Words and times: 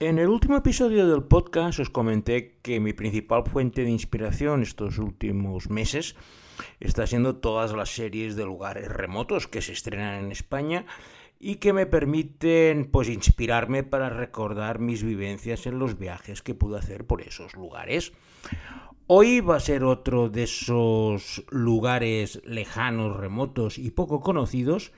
En 0.00 0.20
el 0.20 0.28
último 0.28 0.56
episodio 0.56 1.08
del 1.08 1.24
podcast 1.24 1.80
os 1.80 1.90
comenté 1.90 2.60
que 2.62 2.78
mi 2.78 2.92
principal 2.92 3.42
fuente 3.42 3.82
de 3.82 3.90
inspiración 3.90 4.62
estos 4.62 4.98
últimos 4.98 5.70
meses 5.70 6.14
está 6.78 7.04
siendo 7.08 7.38
todas 7.38 7.72
las 7.72 7.90
series 7.90 8.36
de 8.36 8.44
lugares 8.44 8.86
remotos 8.86 9.48
que 9.48 9.60
se 9.60 9.72
estrenan 9.72 10.22
en 10.22 10.30
España 10.30 10.86
y 11.40 11.56
que 11.56 11.72
me 11.72 11.86
permiten 11.86 12.92
pues 12.92 13.08
inspirarme 13.08 13.82
para 13.82 14.08
recordar 14.08 14.78
mis 14.78 15.02
vivencias 15.02 15.66
en 15.66 15.80
los 15.80 15.98
viajes 15.98 16.42
que 16.42 16.54
pude 16.54 16.78
hacer 16.78 17.04
por 17.04 17.20
esos 17.20 17.54
lugares. 17.54 18.12
Hoy 19.08 19.40
va 19.40 19.56
a 19.56 19.60
ser 19.60 19.82
otro 19.82 20.28
de 20.28 20.44
esos 20.44 21.44
lugares 21.50 22.40
lejanos, 22.44 23.16
remotos 23.16 23.78
y 23.78 23.90
poco 23.90 24.20
conocidos 24.20 24.92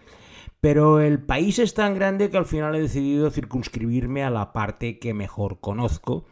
pero 0.61 1.01
el 1.01 1.23
país 1.23 1.59
es 1.59 1.75
tan 1.75 1.95
grande 1.95 2.31
que 2.31 2.37
al 2.37 2.45
final 2.45 2.75
he 2.75 2.83
decidido 2.83 3.31
circunscribirme 3.31 4.23
a 4.23 4.31
la 4.31 4.53
parte 4.53 4.99
que 4.99 5.15
mejor 5.15 5.61
conozco. 5.61 6.27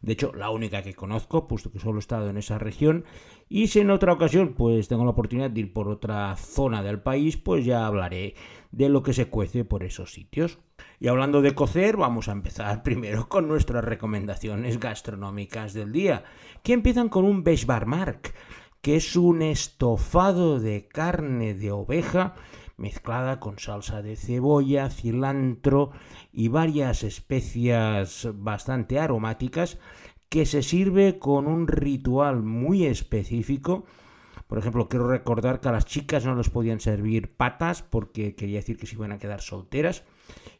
De 0.00 0.12
hecho, 0.12 0.32
la 0.34 0.50
única 0.50 0.82
que 0.82 0.94
conozco, 0.94 1.46
puesto 1.46 1.70
que 1.70 1.78
solo 1.78 1.98
he 1.98 2.00
estado 2.00 2.30
en 2.30 2.38
esa 2.38 2.58
región. 2.58 3.04
Y 3.48 3.66
si 3.66 3.80
en 3.80 3.90
otra 3.90 4.12
ocasión 4.12 4.54
pues 4.54 4.88
tengo 4.88 5.04
la 5.04 5.10
oportunidad 5.10 5.50
de 5.50 5.60
ir 5.60 5.72
por 5.72 5.88
otra 5.88 6.36
zona 6.36 6.82
del 6.82 7.00
país, 7.00 7.36
pues 7.36 7.64
ya 7.64 7.86
hablaré 7.86 8.34
de 8.72 8.88
lo 8.88 9.02
que 9.02 9.12
se 9.12 9.26
cuece 9.26 9.64
por 9.64 9.84
esos 9.84 10.12
sitios. 10.12 10.58
Y 10.98 11.08
hablando 11.08 11.42
de 11.42 11.54
cocer, 11.54 11.96
vamos 11.96 12.28
a 12.28 12.32
empezar 12.32 12.82
primero 12.84 13.28
con 13.28 13.46
nuestras 13.46 13.84
recomendaciones 13.84 14.80
gastronómicas 14.80 15.74
del 15.74 15.92
día, 15.92 16.24
que 16.62 16.72
empiezan 16.72 17.08
con 17.08 17.24
un 17.24 17.44
Beshbarmark, 17.44 18.34
que 18.80 18.96
es 18.96 19.16
un 19.16 19.42
estofado 19.42 20.60
de 20.60 20.88
carne 20.88 21.54
de 21.54 21.72
oveja 21.72 22.34
mezclada 22.76 23.40
con 23.40 23.58
salsa 23.58 24.02
de 24.02 24.16
cebolla, 24.16 24.90
cilantro 24.90 25.90
y 26.32 26.48
varias 26.48 27.02
especias 27.02 28.28
bastante 28.34 28.98
aromáticas 28.98 29.78
que 30.28 30.46
se 30.46 30.62
sirve 30.62 31.18
con 31.18 31.46
un 31.46 31.68
ritual 31.68 32.42
muy 32.42 32.84
específico. 32.84 33.84
Por 34.46 34.58
ejemplo, 34.58 34.88
quiero 34.88 35.08
recordar 35.08 35.60
que 35.60 35.68
a 35.68 35.72
las 35.72 35.86
chicas 35.86 36.24
no 36.24 36.36
les 36.36 36.50
podían 36.50 36.80
servir 36.80 37.34
patas 37.36 37.82
porque 37.82 38.34
quería 38.36 38.58
decir 38.58 38.76
que 38.76 38.86
se 38.86 38.94
iban 38.94 39.12
a 39.12 39.18
quedar 39.18 39.40
solteras. 39.40 40.04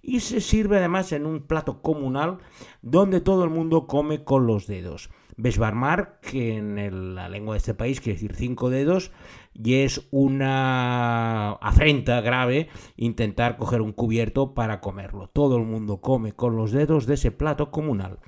Y 0.02 0.20
se 0.20 0.40
sirve 0.40 0.78
además 0.78 1.12
en 1.12 1.26
un 1.26 1.42
plato 1.46 1.82
comunal 1.82 2.38
donde 2.82 3.20
todo 3.20 3.44
el 3.44 3.50
mundo 3.50 3.86
come 3.86 4.24
con 4.24 4.46
los 4.46 4.66
dedos. 4.66 5.10
Besbarmar, 5.36 6.18
que 6.20 6.56
en 6.56 7.14
la 7.14 7.28
lengua 7.28 7.54
de 7.54 7.58
este 7.58 7.74
país 7.74 8.00
quiere 8.00 8.14
decir 8.14 8.34
cinco 8.34 8.70
dedos, 8.70 9.12
y 9.52 9.74
es 9.82 10.06
una 10.10 11.52
afrenta 11.52 12.20
grave 12.20 12.68
intentar 12.96 13.56
coger 13.56 13.80
un 13.82 13.92
cubierto 13.92 14.54
para 14.54 14.80
comerlo. 14.80 15.28
Todo 15.28 15.56
el 15.56 15.64
mundo 15.64 16.00
come 16.00 16.32
con 16.32 16.56
los 16.56 16.72
dedos 16.72 17.06
de 17.06 17.14
ese 17.14 17.30
plato 17.30 17.70
comunal. 17.70 18.18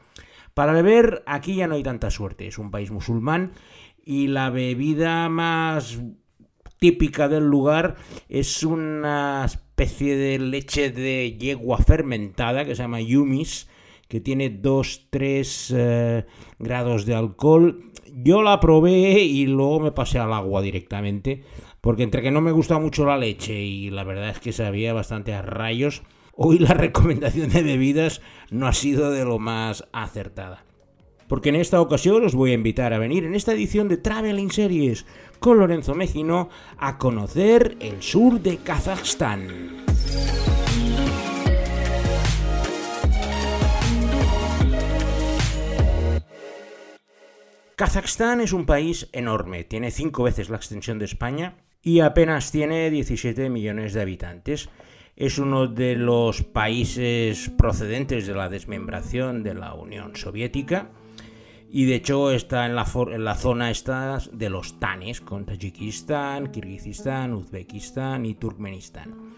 Para 0.55 0.73
beber, 0.73 1.23
aquí 1.27 1.55
ya 1.55 1.67
no 1.67 1.77
hay 1.77 1.83
tanta 1.83 2.11
suerte, 2.11 2.47
es 2.47 2.59
un 2.59 2.71
país 2.71 2.91
musulmán 2.91 3.53
y 4.05 4.27
la 4.27 4.51
bebida 4.51 5.29
más 5.29 6.01
típica 6.79 7.29
del 7.29 7.45
lugar 7.45 7.97
es 8.29 8.63
una 8.63 9.45
especie 9.45 10.17
de 10.17 10.39
leche 10.39 10.91
de 10.91 11.37
yegua 11.39 11.79
fermentada 11.79 12.65
que 12.65 12.75
se 12.75 12.83
llama 12.83 13.01
yumis, 13.01 13.69
que 14.09 14.21
tiene 14.21 14.61
2-3 14.61 15.75
eh, 15.77 16.27
grados 16.59 17.05
de 17.07 17.15
alcohol. 17.15 17.93
Yo 18.13 18.43
la 18.43 18.59
probé 18.59 19.21
y 19.21 19.47
luego 19.47 19.81
me 19.81 19.93
pasé 19.93 20.19
al 20.19 20.33
agua 20.33 20.63
directamente, 20.63 21.45
porque 21.81 22.03
entre 22.03 22.23
que 22.23 22.31
no 22.31 22.41
me 22.41 22.53
gusta 22.53 22.79
mucho 22.79 23.05
la 23.05 23.19
leche 23.19 23.61
y 23.61 23.91
la 23.91 24.05
verdad 24.05 24.31
es 24.31 24.41
que 24.41 24.53
sabía 24.53 24.93
bastante 24.93 25.35
a 25.35 25.43
rayos, 25.43 26.03
hoy 26.35 26.59
la 26.59 26.75
recomendación 26.75 27.51
de 27.51 27.63
bebidas 27.63 28.23
no 28.51 28.67
ha 28.67 28.73
sido 28.73 29.11
de 29.11 29.25
lo 29.25 29.39
más 29.39 29.85
acertada. 29.93 30.65
Porque 31.29 31.51
en 31.51 31.57
esta 31.57 31.81
ocasión 31.83 32.25
os 32.25 32.35
voy 32.35 32.53
a 32.53 32.55
invitar 32.55 32.95
a 32.95 32.99
venir 32.99 33.25
en 33.25 33.35
esta 33.35 33.53
edición 33.53 33.89
de 33.89 33.99
Traveling 33.99 34.51
Series 34.51 35.05
con 35.39 35.59
Lorenzo 35.59 35.95
Mejino 35.95 36.49
a 36.79 36.97
conocer 36.97 37.77
el 37.81 38.03
sur 38.03 38.41
de 38.41 38.57
Kazajstán. 38.57 39.85
Kazajstán 47.79 48.41
es 48.41 48.53
un 48.53 48.67
país 48.67 49.09
enorme, 49.13 49.63
tiene 49.63 49.93
cinco 49.93 50.25
veces 50.25 50.51
la 50.51 50.57
extensión 50.57 50.99
de 50.99 51.05
España 51.05 51.55
y 51.81 52.01
apenas 52.01 52.51
tiene 52.51 52.91
17 52.91 53.49
millones 53.51 53.95
de 53.95 54.01
habitantes. 54.01 54.69
Es 55.15 55.39
uno 55.39 55.69
de 55.69 55.95
los 55.95 56.43
países 56.43 57.53
procedentes 57.57 58.27
de 58.27 58.35
la 58.35 58.49
desmembración 58.49 59.45
de 59.45 59.55
la 59.55 59.75
Unión 59.75 60.17
Soviética 60.17 60.91
y 61.71 61.85
de 61.85 61.95
hecho 61.95 62.33
está 62.33 62.67
en 62.67 62.75
la, 62.75 62.85
zona 62.85 63.73
de 64.33 64.51
los 64.51 64.81
Tanes, 64.81 65.21
con 65.21 65.47
Tayikistán, 65.47 66.51
Kirguistán, 66.51 67.33
Uzbekistán 67.33 68.27
y 68.27 68.35
Turkmenistán. 68.35 69.37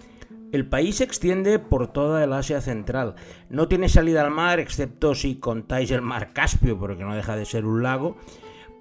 El 0.52 0.66
país 0.66 0.96
se 0.96 1.04
extiende 1.04 1.58
por 1.58 1.88
toda 1.88 2.24
el 2.24 2.32
Asia 2.32 2.60
Central. 2.60 3.14
No 3.48 3.68
tiene 3.68 3.88
salida 3.88 4.22
al 4.22 4.32
mar, 4.32 4.58
excepto 4.58 5.14
si 5.14 5.36
contáis 5.36 5.90
el 5.92 6.02
mar 6.02 6.32
Caspio, 6.32 6.78
porque 6.78 7.04
no 7.04 7.14
deja 7.14 7.36
de 7.36 7.44
ser 7.44 7.64
un 7.64 7.82
lago, 7.82 8.16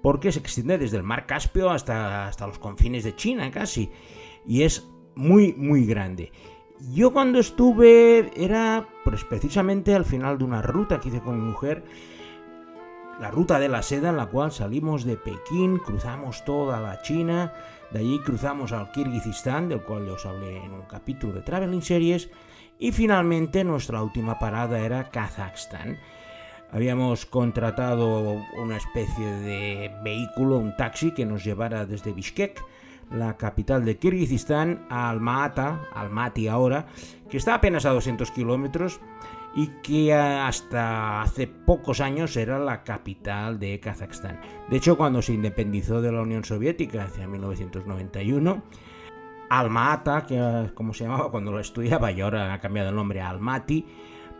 porque 0.02 0.32
se 0.32 0.40
extiende 0.40 0.78
desde 0.78 0.96
el 0.96 1.04
mar 1.04 1.26
Caspio 1.26 1.70
hasta, 1.70 2.26
hasta 2.26 2.46
los 2.46 2.58
confines 2.58 3.04
de 3.04 3.14
China 3.14 3.50
casi. 3.50 3.90
Y 4.46 4.62
es 4.62 4.88
muy, 5.14 5.52
muy 5.52 5.86
grande. 5.86 6.32
Yo 6.92 7.12
cuando 7.12 7.38
estuve 7.38 8.32
era 8.34 8.88
pues, 9.04 9.22
precisamente 9.24 9.94
al 9.94 10.04
final 10.04 10.38
de 10.38 10.44
una 10.44 10.62
ruta 10.62 10.98
que 10.98 11.08
hice 11.08 11.20
con 11.20 11.38
mi 11.38 11.50
mujer, 11.50 11.84
la 13.20 13.30
ruta 13.30 13.60
de 13.60 13.68
la 13.68 13.82
seda 13.82 14.08
en 14.08 14.16
la 14.16 14.26
cual 14.26 14.50
salimos 14.50 15.04
de 15.04 15.16
Pekín, 15.16 15.78
cruzamos 15.78 16.42
toda 16.44 16.80
la 16.80 17.02
China, 17.02 17.52
de 17.92 17.98
allí 17.98 18.20
cruzamos 18.20 18.72
al 18.72 18.90
Kirguistán, 18.92 19.68
del 19.68 19.82
cual 19.82 20.08
os 20.08 20.24
hablé 20.24 20.64
en 20.64 20.72
un 20.72 20.82
capítulo 20.82 21.32
de 21.34 21.42
Traveling 21.42 21.82
Series. 21.82 22.30
Y 22.78 22.92
finalmente 22.92 23.64
nuestra 23.64 24.02
última 24.02 24.38
parada 24.38 24.78
era 24.78 25.10
Kazajstán. 25.10 25.98
Habíamos 26.72 27.26
contratado 27.26 28.40
una 28.56 28.76
especie 28.76 29.26
de 29.26 29.90
vehículo, 30.04 30.58
un 30.58 30.76
taxi 30.76 31.12
que 31.12 31.26
nos 31.26 31.44
llevara 31.44 31.84
desde 31.84 32.12
Bishkek, 32.12 32.64
la 33.10 33.36
capital 33.36 33.84
de 33.84 33.98
Kirguistán, 33.98 34.86
a 34.88 35.10
Almaata, 35.10 35.82
Almaty 35.92 36.46
ahora, 36.46 36.86
que 37.28 37.36
está 37.36 37.54
apenas 37.54 37.86
a 37.86 37.90
200 37.90 38.30
kilómetros 38.30 39.00
y 39.54 39.68
que 39.82 40.14
hasta 40.14 41.22
hace 41.22 41.46
pocos 41.46 42.00
años 42.00 42.36
era 42.36 42.58
la 42.58 42.84
capital 42.84 43.58
de 43.58 43.80
Kazajstán. 43.80 44.40
De 44.68 44.76
hecho, 44.76 44.96
cuando 44.96 45.22
se 45.22 45.32
independizó 45.32 46.00
de 46.00 46.12
la 46.12 46.22
Unión 46.22 46.44
Soviética 46.44 47.04
hacia 47.04 47.26
1991, 47.26 48.62
Alma-Ata, 49.50 50.26
que 50.26 50.70
como 50.74 50.94
se 50.94 51.04
llamaba 51.04 51.30
cuando 51.30 51.50
lo 51.50 51.58
estudiaba 51.58 52.12
y 52.12 52.20
ahora 52.20 52.54
ha 52.54 52.60
cambiado 52.60 52.90
el 52.90 52.94
nombre 52.94 53.20
a 53.20 53.30
Almaty, 53.30 53.84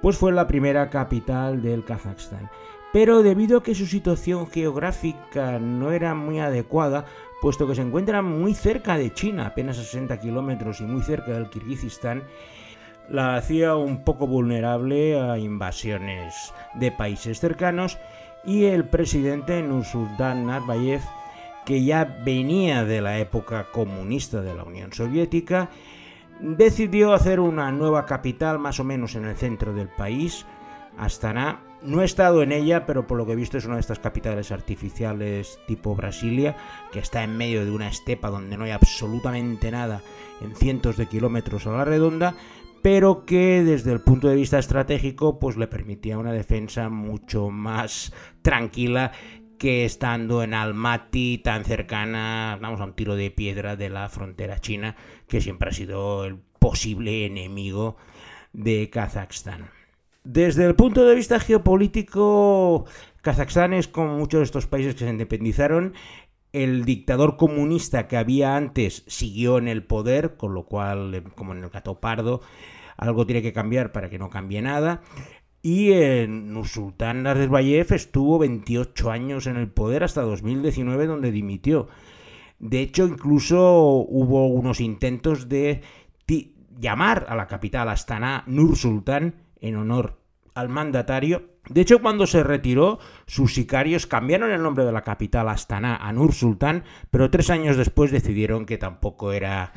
pues 0.01 0.17
fue 0.17 0.33
la 0.33 0.47
primera 0.47 0.89
capital 0.89 1.61
del 1.63 1.85
Kazajstán. 1.85 2.49
Pero 2.93 3.23
debido 3.23 3.59
a 3.59 3.63
que 3.63 3.75
su 3.75 3.87
situación 3.87 4.49
geográfica 4.49 5.59
no 5.59 5.93
era 5.93 6.15
muy 6.15 6.41
adecuada, 6.41 7.05
puesto 7.41 7.67
que 7.67 7.75
se 7.75 7.83
encuentra 7.83 8.23
muy 8.23 8.55
cerca 8.55 8.97
de 8.97 9.13
China, 9.13 9.47
apenas 9.47 9.79
a 9.79 9.83
60 9.83 10.19
kilómetros 10.21 10.81
y 10.81 10.85
muy 10.85 11.03
cerca 11.03 11.33
del 11.33 11.51
Kirguistán, 11.51 12.25
la 13.11 13.35
hacía 13.35 13.75
un 13.75 14.05
poco 14.05 14.27
vulnerable 14.27 15.21
a 15.21 15.37
invasiones 15.37 16.55
de 16.75 16.93
países 16.93 17.41
cercanos 17.41 17.99
y 18.45 18.65
el 18.65 18.85
presidente 18.85 19.61
Nursultan 19.63 20.47
Nazarbayev, 20.47 21.03
que 21.67 21.85
ya 21.85 22.05
venía 22.25 22.85
de 22.85 23.01
la 23.01 23.19
época 23.19 23.67
comunista 23.73 24.41
de 24.41 24.55
la 24.55 24.63
Unión 24.63 24.93
Soviética, 24.93 25.71
decidió 26.41 27.13
hacer 27.13 27.41
una 27.41 27.71
nueva 27.73 28.07
capital 28.07 28.59
más 28.61 28.79
o 28.79 28.85
menos 28.85 29.17
en 29.17 29.25
el 29.25 29.37
centro 29.37 29.75
del 29.75 29.89
país, 29.89 30.47
Astana. 30.97 31.61
No 31.83 32.03
he 32.03 32.05
estado 32.05 32.43
en 32.43 32.53
ella, 32.53 32.85
pero 32.87 33.07
por 33.07 33.17
lo 33.17 33.27
que 33.27 33.33
he 33.33 33.37
visto 33.37 33.57
es 33.57 33.65
una 33.65 33.77
de 33.77 33.81
estas 33.81 33.99
capitales 33.99 34.53
artificiales 34.53 35.59
tipo 35.67 35.95
Brasilia, 35.97 36.55
que 36.93 36.99
está 36.99 37.25
en 37.25 37.37
medio 37.37 37.65
de 37.65 37.71
una 37.71 37.89
estepa 37.89 38.29
donde 38.29 38.57
no 38.57 38.65
hay 38.65 38.71
absolutamente 38.71 39.71
nada 39.71 40.03
en 40.43 40.55
cientos 40.55 40.97
de 40.99 41.07
kilómetros 41.07 41.67
a 41.67 41.73
la 41.73 41.85
redonda 41.85 42.35
pero 42.83 43.25
que 43.25 43.63
desde 43.63 43.93
el 43.93 44.01
punto 44.01 44.29
de 44.29 44.37
vista 44.37 44.59
estratégico 44.59 45.39
pues 45.39 45.57
le 45.57 45.67
permitía 45.67 46.19
una 46.19 46.33
defensa 46.33 46.89
mucho 46.89 47.51
más 47.51 48.13
tranquila 48.43 49.13
que 49.59 49.85
estando 49.85 50.43
en 50.43 50.55
Almaty 50.55 51.39
tan 51.39 51.67
cercana, 51.67 52.59
vamos 52.63 52.81
a 52.81 52.85
un 52.85 52.95
tiro 52.95 53.15
de 53.15 53.31
piedra 53.31 53.77
de 53.77 53.91
la 53.91 54.09
frontera 54.09 54.59
china, 54.59 54.97
que 55.29 55.43
siempre 55.43 55.69
ha 55.69 55.73
sido 55.73 56.25
el 56.25 56.39
posible 56.59 57.27
enemigo 57.27 57.97
de 58.55 58.89
Kazajstán. 58.89 59.69
Desde 60.25 60.65
el 60.65 60.75
punto 60.75 61.05
de 61.05 61.15
vista 61.15 61.39
geopolítico, 61.41 62.87
Kazajstán 63.21 63.75
es 63.75 63.87
como 63.87 64.17
muchos 64.17 64.41
de 64.41 64.45
estos 64.45 64.67
países 64.67 64.95
que 64.95 65.05
se 65.05 65.11
independizaron, 65.11 65.93
el 66.53 66.85
dictador 66.85 67.37
comunista 67.37 68.09
que 68.09 68.17
había 68.17 68.57
antes 68.57 69.05
siguió 69.07 69.59
en 69.59 69.69
el 69.69 69.85
poder, 69.85 70.37
con 70.37 70.55
lo 70.55 70.65
cual, 70.65 71.23
como 71.35 71.53
en 71.53 71.65
el 71.65 71.71
gato 71.71 72.01
pardo, 72.01 72.41
algo 72.97 73.27
tiene 73.27 73.43
que 73.43 73.53
cambiar 73.53 73.93
para 73.93 74.11
que 74.11 74.19
no 74.19 74.31
cambie 74.31 74.63
nada. 74.63 75.03
y 75.63 75.93
en 75.93 76.53
Nursultán 76.55 77.23
Nazarbayev 77.23 77.93
estuvo 77.93 78.39
28 78.39 79.11
años 79.11 79.47
en 79.47 79.57
el 79.57 79.69
poder 79.69 80.05
hasta 80.05 80.23
2019 80.23 81.07
donde 81.07 81.33
dimitió. 81.33 81.89
De 82.59 82.81
hecho, 82.81 83.07
incluso 83.07 84.07
hubo 84.09 84.47
unos 84.49 84.81
intentos 84.81 85.49
de 85.49 85.83
llamar 86.81 87.27
a 87.29 87.37
la 87.37 87.47
capital 87.47 87.89
Astana 87.89 88.43
Nursultán 88.47 89.35
en 89.61 89.77
honor 89.77 90.19
al 90.55 90.69
mandatario. 90.69 91.50
De 91.69 91.83
hecho, 91.83 92.01
cuando 92.01 92.27
se 92.27 92.43
retiró, 92.43 92.99
sus 93.27 93.55
sicarios 93.55 94.07
cambiaron 94.07 94.51
el 94.51 94.63
nombre 94.63 94.85
de 94.85 94.93
la 94.93 95.03
capital 95.03 95.49
Astana 95.49 95.97
a 95.97 96.13
Nursultán, 96.13 96.85
pero 97.11 97.31
tres 97.31 97.51
años 97.51 97.77
después 97.77 98.11
decidieron 98.11 98.67
que 98.67 98.79
tampoco 98.79 99.33
era 99.33 99.73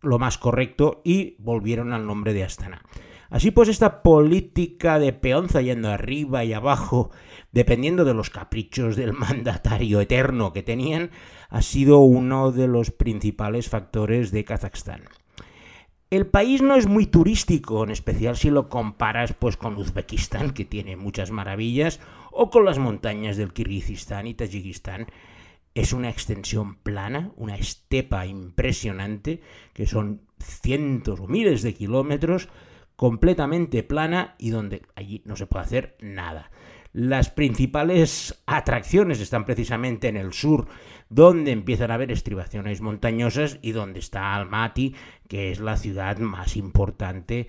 lo 0.00 0.18
más 0.18 0.38
correcto 0.38 1.00
y 1.04 1.36
volvieron 1.38 1.92
al 1.92 2.06
nombre 2.06 2.32
de 2.32 2.44
Astana. 2.44 2.82
Así 3.30 3.50
pues, 3.50 3.68
esta 3.68 4.02
política 4.02 4.98
de 4.98 5.12
peonza 5.12 5.60
yendo 5.60 5.90
arriba 5.90 6.44
y 6.44 6.54
abajo, 6.54 7.10
dependiendo 7.52 8.04
de 8.04 8.14
los 8.14 8.30
caprichos 8.30 8.96
del 8.96 9.12
mandatario 9.14 10.00
eterno 10.00 10.52
que 10.52 10.62
tenían, 10.62 11.10
ha 11.50 11.62
sido 11.62 11.98
uno 11.98 12.52
de 12.52 12.68
los 12.68 12.90
principales 12.90 13.68
factores 13.68 14.30
de 14.30 14.44
Kazajstán. 14.44 15.02
El 16.10 16.26
país 16.26 16.62
no 16.62 16.74
es 16.74 16.86
muy 16.86 17.04
turístico, 17.04 17.84
en 17.84 17.90
especial 17.90 18.34
si 18.34 18.48
lo 18.48 18.70
comparas 18.70 19.34
pues 19.34 19.58
con 19.58 19.76
Uzbekistán, 19.76 20.52
que 20.52 20.64
tiene 20.64 20.96
muchas 20.96 21.30
maravillas, 21.30 22.00
o 22.32 22.48
con 22.48 22.64
las 22.64 22.78
montañas 22.78 23.36
del 23.36 23.52
Kirguistán 23.52 24.26
y 24.26 24.32
Tayikistán. 24.32 25.06
Es 25.74 25.92
una 25.92 26.08
extensión 26.08 26.76
plana, 26.76 27.30
una 27.36 27.56
estepa 27.56 28.24
impresionante, 28.24 29.42
que 29.74 29.86
son 29.86 30.22
cientos 30.38 31.20
o 31.20 31.26
miles 31.26 31.60
de 31.60 31.74
kilómetros, 31.74 32.48
completamente 32.96 33.82
plana 33.82 34.34
y 34.38 34.48
donde 34.48 34.86
allí 34.96 35.20
no 35.26 35.36
se 35.36 35.46
puede 35.46 35.66
hacer 35.66 35.96
nada. 36.00 36.50
Las 36.92 37.30
principales 37.30 38.42
atracciones 38.46 39.20
están 39.20 39.44
precisamente 39.44 40.08
en 40.08 40.16
el 40.16 40.32
sur, 40.32 40.66
donde 41.10 41.52
empiezan 41.52 41.90
a 41.90 41.94
haber 41.94 42.10
estribaciones 42.10 42.80
montañosas 42.80 43.58
y 43.62 43.72
donde 43.72 44.00
está 44.00 44.34
Almaty, 44.34 44.94
que 45.28 45.50
es 45.50 45.60
la 45.60 45.76
ciudad 45.76 46.18
más 46.18 46.56
importante, 46.56 47.48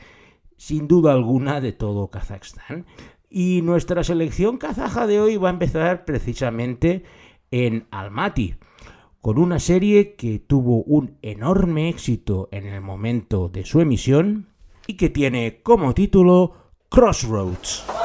sin 0.57 0.87
duda 0.87 1.13
alguna, 1.13 1.61
de 1.61 1.71
todo 1.71 2.09
Kazajstán. 2.09 2.85
Y 3.29 3.61
nuestra 3.61 4.03
selección 4.03 4.57
kazaja 4.57 5.07
de 5.07 5.19
hoy 5.19 5.37
va 5.37 5.49
a 5.49 5.53
empezar 5.53 6.03
precisamente 6.03 7.03
en 7.51 7.87
Almaty, 7.91 8.55
con 9.21 9.37
una 9.37 9.59
serie 9.59 10.15
que 10.15 10.39
tuvo 10.39 10.83
un 10.83 11.17
enorme 11.21 11.89
éxito 11.89 12.49
en 12.51 12.65
el 12.65 12.81
momento 12.81 13.49
de 13.49 13.65
su 13.65 13.81
emisión 13.81 14.47
y 14.87 14.95
que 14.95 15.09
tiene 15.09 15.61
como 15.61 15.93
título 15.93 16.55
Crossroads. 16.89 17.98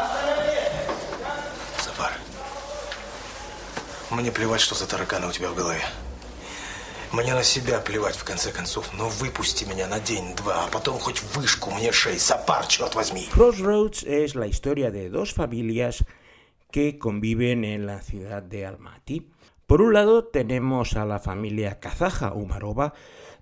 мне 4.12 4.32
плевать, 4.32 4.62
что 4.62 4.76
за 4.76 4.88
тараканы 4.88 5.28
у 5.28 5.32
тебя 5.32 5.50
в 5.50 5.56
голове. 5.56 5.84
Мне 7.12 7.34
на 7.34 7.44
себя 7.44 7.80
плевать, 7.80 8.16
в 8.16 8.24
конце 8.24 8.52
концов, 8.52 8.92
но 8.94 9.10
выпусти 9.10 9.66
меня 9.66 9.88
на 9.88 10.00
день-два, 10.00 10.66
а 10.66 10.68
потом 10.68 11.00
хоть 11.00 11.24
вышку 11.34 11.72
мне 11.72 11.92
шеи, 11.92 12.18
Сапар, 12.18 12.68
черт 12.68 12.94
возьми. 12.94 13.28
Crossroads 13.34 14.04
es 14.04 14.36
la 14.36 14.46
historia 14.46 14.92
de 14.92 15.10
dos 15.10 15.34
familias 15.34 16.06
que 16.72 17.00
conviven 17.00 17.64
en 17.64 17.88
la 17.88 18.02
ciudad 18.02 18.44
de 18.44 18.68
Almaty. 18.68 19.32
Por 19.66 19.82
un 19.82 19.94
lado 19.94 20.26
tenemos 20.26 20.94
a 20.94 21.06
la 21.06 21.20
familia 21.20 21.80
kazaja 21.80 22.34
Umarova, 22.34 22.94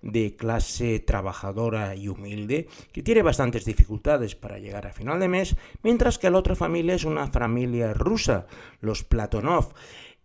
de 0.02 0.36
clase 0.38 1.00
trabajadora 1.00 1.96
y 1.96 2.08
humilde, 2.08 2.70
que 2.94 3.04
tiene 3.04 3.22
bastantes 3.22 3.66
dificultades 3.66 4.36
para 4.36 4.60
llegar 4.60 4.88
a 4.88 4.94
final 4.94 5.20
de 5.20 5.28
mes, 5.28 5.56
mientras 5.84 6.18
que 6.18 6.30
la 6.30 6.38
otra 6.38 6.56
familia 6.56 6.96
es 6.96 7.04
una 7.04 7.28
familia 7.28 7.94
rusa, 7.94 8.48
los 8.80 9.04
Platonov, 9.04 9.74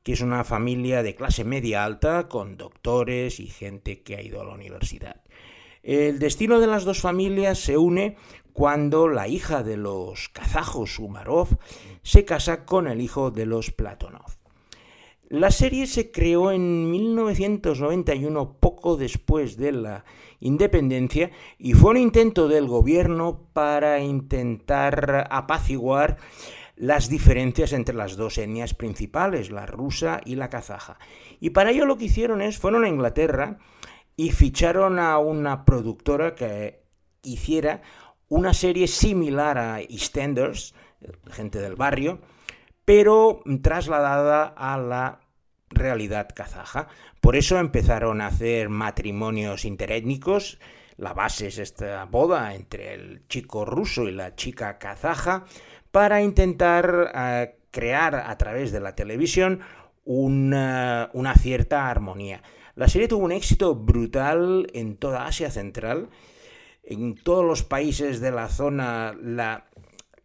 que 0.08 0.14
es 0.14 0.22
una 0.22 0.46
familia 0.46 1.04
de 1.04 1.16
clase 1.16 1.44
media 1.44 1.84
alta 1.84 2.30
con 2.30 2.56
doctores 2.56 3.42
y 3.42 3.48
gente 3.48 4.04
que 4.04 4.16
ha 4.16 4.22
ido 4.22 4.40
a 4.40 4.46
la 4.46 4.54
universidad. 4.54 5.22
El 5.84 6.18
destino 6.20 6.62
de 6.62 6.68
las 6.68 6.86
dos 6.86 7.02
familias 7.02 7.60
se 7.60 7.76
une 7.76 8.16
cuando 8.54 9.10
la 9.10 9.28
hija 9.28 9.64
de 9.64 9.76
los 9.76 10.30
kazajos 10.30 10.98
Umarov 10.98 11.50
se 12.04 12.24
casa 12.24 12.64
con 12.64 12.88
el 12.88 13.02
hijo 13.02 13.32
de 13.32 13.48
los 13.48 13.72
Platonov. 13.72 14.38
La 15.28 15.52
serie 15.52 15.88
se 15.88 16.10
creó 16.10 16.54
en 16.54 16.90
1991, 16.90 18.60
poco 18.62 18.96
después 18.96 19.58
de 19.58 19.74
la 19.74 20.06
independencia, 20.40 21.32
y 21.60 21.74
fue 21.74 21.92
un 21.92 21.98
intento 21.98 22.48
del 22.48 22.66
gobierno 22.66 23.42
para 23.52 24.00
intentar 24.00 25.28
apaciguar 25.30 26.16
las 26.78 27.10
diferencias 27.10 27.74
entre 27.74 27.96
las 27.96 28.16
dos 28.16 28.38
etnias 28.38 28.74
principales, 28.74 29.50
la 29.50 29.66
rusa 29.66 30.22
y 30.24 30.36
la 30.36 30.50
kazaja. 30.50 31.00
Y 31.40 31.50
para 31.50 31.72
ello 31.72 31.86
lo 31.86 31.98
que 31.98 32.06
hicieron 32.06 32.42
es, 32.42 32.60
fueron 32.60 32.86
a 32.86 32.90
Inglaterra 32.90 33.58
y 34.16 34.32
ficharon 34.32 35.00
a 35.00 35.18
una 35.18 35.66
productora 35.66 36.36
que 36.36 36.84
hiciera 37.24 37.82
una 38.30 38.54
serie 38.54 38.88
similar 38.88 39.58
a 39.58 39.80
EastEnders, 39.82 40.76
gente 41.32 41.60
del 41.60 41.76
barrio, 41.76 42.20
pero 42.86 43.42
trasladada 43.62 44.46
a 44.46 44.78
la 44.78 45.20
realidad 45.70 46.30
kazaja. 46.34 46.88
Por 47.22 47.36
eso 47.36 47.60
empezaron 47.60 48.22
a 48.22 48.28
hacer 48.28 48.70
matrimonios 48.70 49.66
interétnicos. 49.66 50.60
La 50.96 51.14
base 51.14 51.48
es 51.48 51.58
esta 51.58 52.06
boda 52.06 52.56
entre 52.56 52.94
el 52.94 53.28
chico 53.28 53.66
ruso 53.66 54.08
y 54.08 54.12
la 54.12 54.36
chica 54.36 54.78
kazaja 54.80 55.46
para 55.98 56.22
intentar 56.22 57.12
eh, 57.16 57.56
crear 57.72 58.14
a 58.14 58.38
través 58.38 58.72
de 58.72 58.80
la 58.80 58.94
televisión 58.94 59.62
una, 60.06 61.10
cierta 61.42 61.90
armonía. 61.90 62.44
La 62.76 62.88
serie 62.88 63.08
tuvo 63.08 63.26
un 63.26 63.32
éxito 63.32 63.74
brutal 63.74 64.68
en 64.76 64.98
toda 64.98 65.26
Asia 65.26 65.50
Central. 65.50 66.10
En 66.84 67.16
todos 67.16 67.44
los 67.44 67.64
países 67.64 68.22
de 68.22 68.30
la 68.30 68.48
zona 68.48 69.16
la 69.20 69.66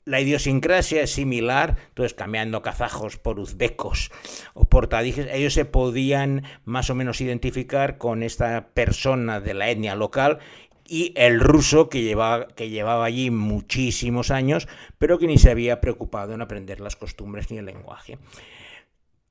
la 0.04 0.20
idiosincrasia 0.20 1.02
es 1.02 1.12
similar, 1.12 1.76
entonces 1.88 2.14
cambiando 2.14 2.60
kazajos 2.60 3.18
por 3.18 3.38
uzbecos 3.38 4.10
o 4.52 4.64
por 4.64 4.88
tadijes, 4.88 5.28
ellos 5.30 5.54
se 5.54 5.64
podían 5.64 6.42
más 6.64 6.90
o 6.90 6.96
menos 6.96 7.20
identificar 7.20 7.98
con 7.98 8.24
esta 8.24 8.68
persona 8.74 9.40
de 9.40 9.54
la 9.54 9.70
etnia 9.70 9.94
local 9.94 10.40
y 10.86 11.12
el 11.16 11.40
ruso 11.40 11.88
que 11.88 12.02
llevaba, 12.02 12.48
que 12.48 12.70
llevaba 12.70 13.04
allí 13.04 13.30
muchísimos 13.30 14.30
años, 14.30 14.68
pero 14.98 15.18
que 15.18 15.26
ni 15.26 15.38
se 15.38 15.50
había 15.50 15.80
preocupado 15.80 16.34
en 16.34 16.42
aprender 16.42 16.80
las 16.80 16.96
costumbres 16.96 17.50
ni 17.50 17.58
el 17.58 17.66
lenguaje. 17.66 18.18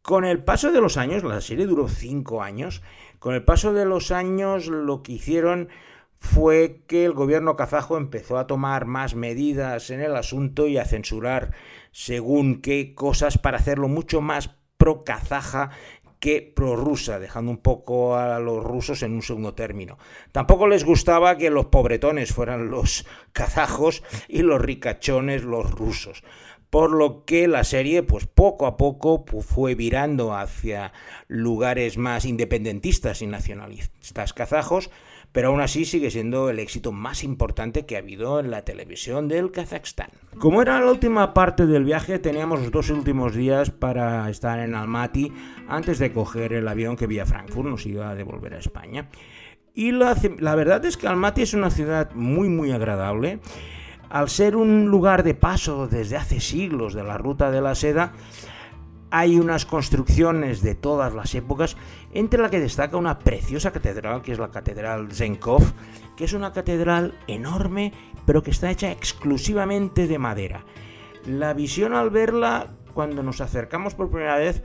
Con 0.01 0.25
el 0.25 0.43
paso 0.43 0.71
de 0.71 0.81
los 0.81 0.97
años, 0.97 1.23
la 1.23 1.41
serie 1.41 1.67
duró 1.67 1.87
cinco 1.87 2.41
años, 2.41 2.81
con 3.19 3.35
el 3.35 3.43
paso 3.43 3.71
de 3.73 3.85
los 3.85 4.11
años 4.11 4.67
lo 4.67 5.03
que 5.03 5.13
hicieron 5.13 5.69
fue 6.17 6.83
que 6.87 7.05
el 7.05 7.13
gobierno 7.13 7.55
kazajo 7.55 7.97
empezó 7.97 8.37
a 8.37 8.45
tomar 8.45 8.85
más 8.85 9.15
medidas 9.15 9.89
en 9.89 10.01
el 10.01 10.15
asunto 10.15 10.67
y 10.67 10.77
a 10.77 10.85
censurar 10.85 11.51
según 11.91 12.61
qué 12.61 12.93
cosas 12.93 13.37
para 13.37 13.57
hacerlo 13.57 13.87
mucho 13.87 14.21
más 14.21 14.51
pro-kazaja 14.77 15.71
que 16.21 16.53
prorrusa, 16.55 17.19
dejando 17.19 17.49
un 17.49 17.57
poco 17.57 18.15
a 18.15 18.39
los 18.39 18.63
rusos 18.63 19.01
en 19.01 19.13
un 19.13 19.23
segundo 19.23 19.55
término. 19.55 19.97
Tampoco 20.31 20.67
les 20.67 20.85
gustaba 20.85 21.35
que 21.35 21.49
los 21.49 21.65
pobretones 21.65 22.31
fueran 22.31 22.69
los 22.69 23.07
kazajos 23.33 24.03
y 24.29 24.43
los 24.43 24.61
ricachones 24.61 25.43
los 25.43 25.71
rusos. 25.71 26.23
Por 26.69 26.91
lo 26.91 27.25
que 27.25 27.47
la 27.47 27.63
serie, 27.63 28.03
pues 28.03 28.27
poco 28.27 28.67
a 28.67 28.77
poco 28.77 29.25
fue 29.41 29.73
virando 29.73 30.35
hacia 30.35 30.93
lugares 31.27 31.97
más 31.97 32.23
independentistas 32.23 33.23
y 33.23 33.27
nacionalistas 33.27 34.33
kazajos, 34.33 34.91
pero 35.31 35.49
aún 35.49 35.61
así 35.61 35.85
sigue 35.85 36.11
siendo 36.11 36.49
el 36.49 36.59
éxito 36.59 36.91
más 36.91 37.23
importante 37.23 37.85
que 37.85 37.95
ha 37.95 37.99
habido 37.99 38.39
en 38.39 38.51
la 38.51 38.63
televisión 38.63 39.27
del 39.27 39.51
Kazajstán. 39.51 40.09
Como 40.39 40.61
era 40.61 40.79
la 40.79 40.91
última 40.91 41.33
parte 41.33 41.65
del 41.65 41.85
viaje, 41.85 42.19
teníamos 42.19 42.59
los 42.59 42.71
dos 42.71 42.89
últimos 42.89 43.35
días 43.35 43.71
para 43.71 44.29
estar 44.29 44.59
en 44.59 44.75
Almaty 44.75 45.31
antes 45.67 45.99
de 45.99 46.11
coger 46.11 46.53
el 46.53 46.67
avión 46.67 46.95
que 46.95 47.07
vía 47.07 47.25
Frankfurt 47.25 47.69
nos 47.69 47.85
iba 47.85 48.09
a 48.09 48.15
devolver 48.15 48.53
a 48.55 48.59
España. 48.59 49.09
Y 49.73 49.91
la, 49.91 50.17
la 50.39 50.55
verdad 50.55 50.83
es 50.85 50.97
que 50.97 51.07
Almaty 51.07 51.43
es 51.43 51.53
una 51.53 51.71
ciudad 51.71 52.11
muy 52.13 52.49
muy 52.49 52.71
agradable. 52.71 53.39
Al 54.09 54.29
ser 54.29 54.57
un 54.57 54.87
lugar 54.87 55.23
de 55.23 55.35
paso 55.35 55.87
desde 55.87 56.17
hace 56.17 56.41
siglos 56.41 56.93
de 56.93 57.03
la 57.03 57.17
ruta 57.17 57.49
de 57.49 57.61
la 57.61 57.75
seda, 57.75 58.11
hay 59.11 59.37
unas 59.37 59.65
construcciones 59.65 60.61
de 60.61 60.73
todas 60.73 61.13
las 61.13 61.35
épocas, 61.35 61.75
entre 62.13 62.41
la 62.41 62.49
que 62.49 62.59
destaca 62.59 62.97
una 62.97 63.19
preciosa 63.19 63.71
catedral, 63.71 64.21
que 64.21 64.31
es 64.31 64.39
la 64.39 64.49
Catedral 64.49 65.11
Zenkov, 65.11 65.63
que 66.15 66.23
es 66.23 66.33
una 66.33 66.53
catedral 66.53 67.13
enorme, 67.27 67.93
pero 68.25 68.41
que 68.41 68.51
está 68.51 68.71
hecha 68.71 68.91
exclusivamente 68.91 70.07
de 70.07 70.17
madera. 70.17 70.63
La 71.25 71.53
visión 71.53 71.93
al 71.93 72.09
verla, 72.09 72.67
cuando 72.93 73.21
nos 73.21 73.41
acercamos 73.41 73.95
por 73.95 74.09
primera 74.09 74.37
vez, 74.37 74.63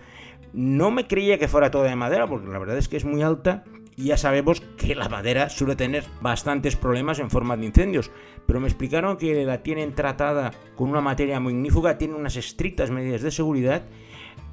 no 0.52 0.90
me 0.90 1.06
creía 1.06 1.38
que 1.38 1.48
fuera 1.48 1.70
toda 1.70 1.88
de 1.88 1.96
madera, 1.96 2.28
porque 2.28 2.48
la 2.48 2.58
verdad 2.58 2.78
es 2.78 2.88
que 2.88 2.96
es 2.96 3.04
muy 3.04 3.22
alta 3.22 3.64
Y 3.96 4.04
ya 4.04 4.16
sabemos 4.16 4.60
que 4.60 4.94
la 4.94 5.08
madera 5.08 5.48
suele 5.48 5.74
tener 5.74 6.04
bastantes 6.20 6.76
problemas 6.76 7.18
en 7.18 7.30
forma 7.30 7.56
de 7.56 7.66
incendios, 7.66 8.10
pero 8.46 8.60
me 8.60 8.68
explicaron 8.68 9.16
que 9.16 9.44
la 9.44 9.62
tienen 9.62 9.94
tratada 9.94 10.52
con 10.76 10.90
una 10.90 11.00
materia 11.00 11.40
magnífica, 11.40 11.96
tiene 11.96 12.14
unas 12.14 12.36
estrictas 12.36 12.90
medidas 12.90 13.22
de 13.22 13.30
seguridad 13.30 13.86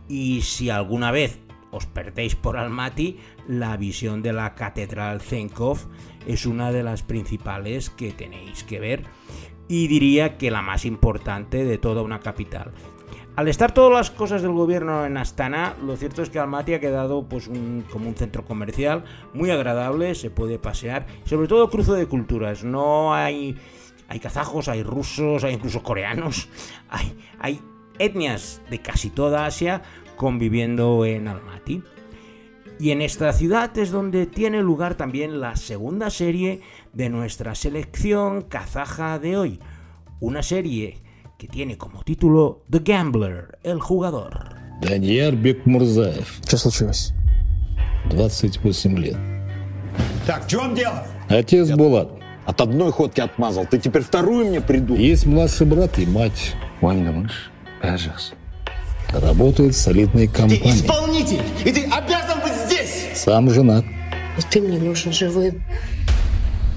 y 0.07 0.41
si 0.41 0.69
alguna 0.69 1.11
vez 1.11 1.39
os 1.71 1.85
perdéis 1.87 2.35
por 2.35 2.57
Almaty, 2.57 3.17
la 3.47 3.75
visión 3.77 4.21
de 4.21 4.31
la 4.31 4.55
Catedral 4.55 5.21
Zenkov 5.21 5.79
es 6.27 6.45
una 6.45 6.71
de 6.71 6.83
las 6.83 7.03
principales 7.03 7.89
que 7.89 8.11
tenéis 8.11 8.63
que 8.63 8.79
ver 8.79 9.03
y 9.67 9.87
diría 9.87 10.37
que 10.37 10.51
la 10.51 10.61
más 10.61 10.85
importante 10.85 11.65
de 11.65 11.77
toda 11.77 12.01
una 12.01 12.19
capital. 12.19 12.71
Al 13.35 13.47
estar 13.47 13.73
todas 13.73 13.91
las 13.91 14.11
cosas 14.11 14.43
del 14.43 14.51
gobierno 14.51 15.05
en 15.05 15.17
Astana, 15.17 15.75
lo 15.83 15.95
cierto 15.97 16.21
es 16.21 16.29
que 16.29 16.37
Almaty 16.37 16.75
ha 16.75 16.79
quedado 16.79 17.27
pues 17.27 17.49
como 17.91 18.07
un 18.07 18.15
centro 18.15 18.45
comercial 18.45 19.05
muy 19.33 19.49
agradable, 19.49 20.13
se 20.13 20.29
puede 20.29 20.59
pasear, 20.59 21.07
sobre 21.25 21.47
todo 21.47 21.71
cruce 21.71 21.93
de 21.93 22.05
culturas, 22.05 22.63
no 22.63 23.15
hay 23.15 23.57
hay 24.07 24.19
kazajos, 24.19 24.67
hay 24.67 24.83
rusos, 24.83 25.43
hay 25.43 25.55
incluso 25.55 25.81
coreanos, 25.81 26.47
hay 27.39 27.59
etnias 27.97 28.61
de 28.69 28.79
casi 28.79 29.09
toda 29.09 29.47
Asia 29.47 29.81
conviviendo 30.15 31.03
en 31.03 31.27
Almaty. 31.27 31.81
Y 32.79 32.91
en 32.91 33.01
esta 33.01 33.33
ciudad 33.33 33.75
es 33.79 33.89
donde 33.89 34.27
tiene 34.27 34.61
lugar 34.61 34.95
también 34.95 35.39
la 35.39 35.55
segunda 35.55 36.11
serie 36.11 36.61
de 36.91 37.09
nuestra 37.09 37.55
selección 37.55 38.43
kazaja 38.43 39.17
de 39.17 39.37
hoy, 39.37 39.59
una 40.19 40.43
serie 40.43 41.01
que 41.37 41.47
tiene 41.47 41.77
como 41.77 42.03
título 42.03 42.61
The 42.71 42.79
Gambler, 42.79 43.59
el 43.63 43.79
jugador. 43.79 44.55
Данияр 44.81 45.35
Бекмурзаев, 45.35 46.39
Что 46.45 46.57
случилось? 46.57 47.13
28 48.09 48.97
лет. 48.97 49.17
Так, 50.27 50.45
в 50.45 50.47
чем 50.47 50.75
дело? 50.75 51.05
Отец 51.29 51.69
Булат. 51.71 52.09
От 52.45 52.59
одной 52.59 52.91
ходки 52.91 53.21
отмазал. 53.21 53.65
Ты 53.65 53.79
теперь 53.79 54.01
вторую 54.03 54.47
мне 54.47 54.59
придумал. 54.59 54.99
Есть 54.99 55.25
младший 55.25 55.65
брат 55.65 55.97
и 55.99 56.05
мать. 56.05 56.55
Ойнамыш, 56.81 57.49
кажется. 57.81 58.33
Работает 59.13 59.73
в 59.75 59.77
солидной 59.77 60.27
Ты 60.27 60.33
компании. 60.33 60.71
исполнитель, 60.71 61.41
и 61.63 61.71
ты 61.71 61.83
обязан 61.85 62.41
быть 62.43 62.53
здесь! 62.65 63.07
Сам 63.15 63.49
женат. 63.49 63.85
И 64.37 64.41
ты 64.49 64.59
мне 64.59 64.79
нужен 64.79 65.13
живой. 65.13 65.61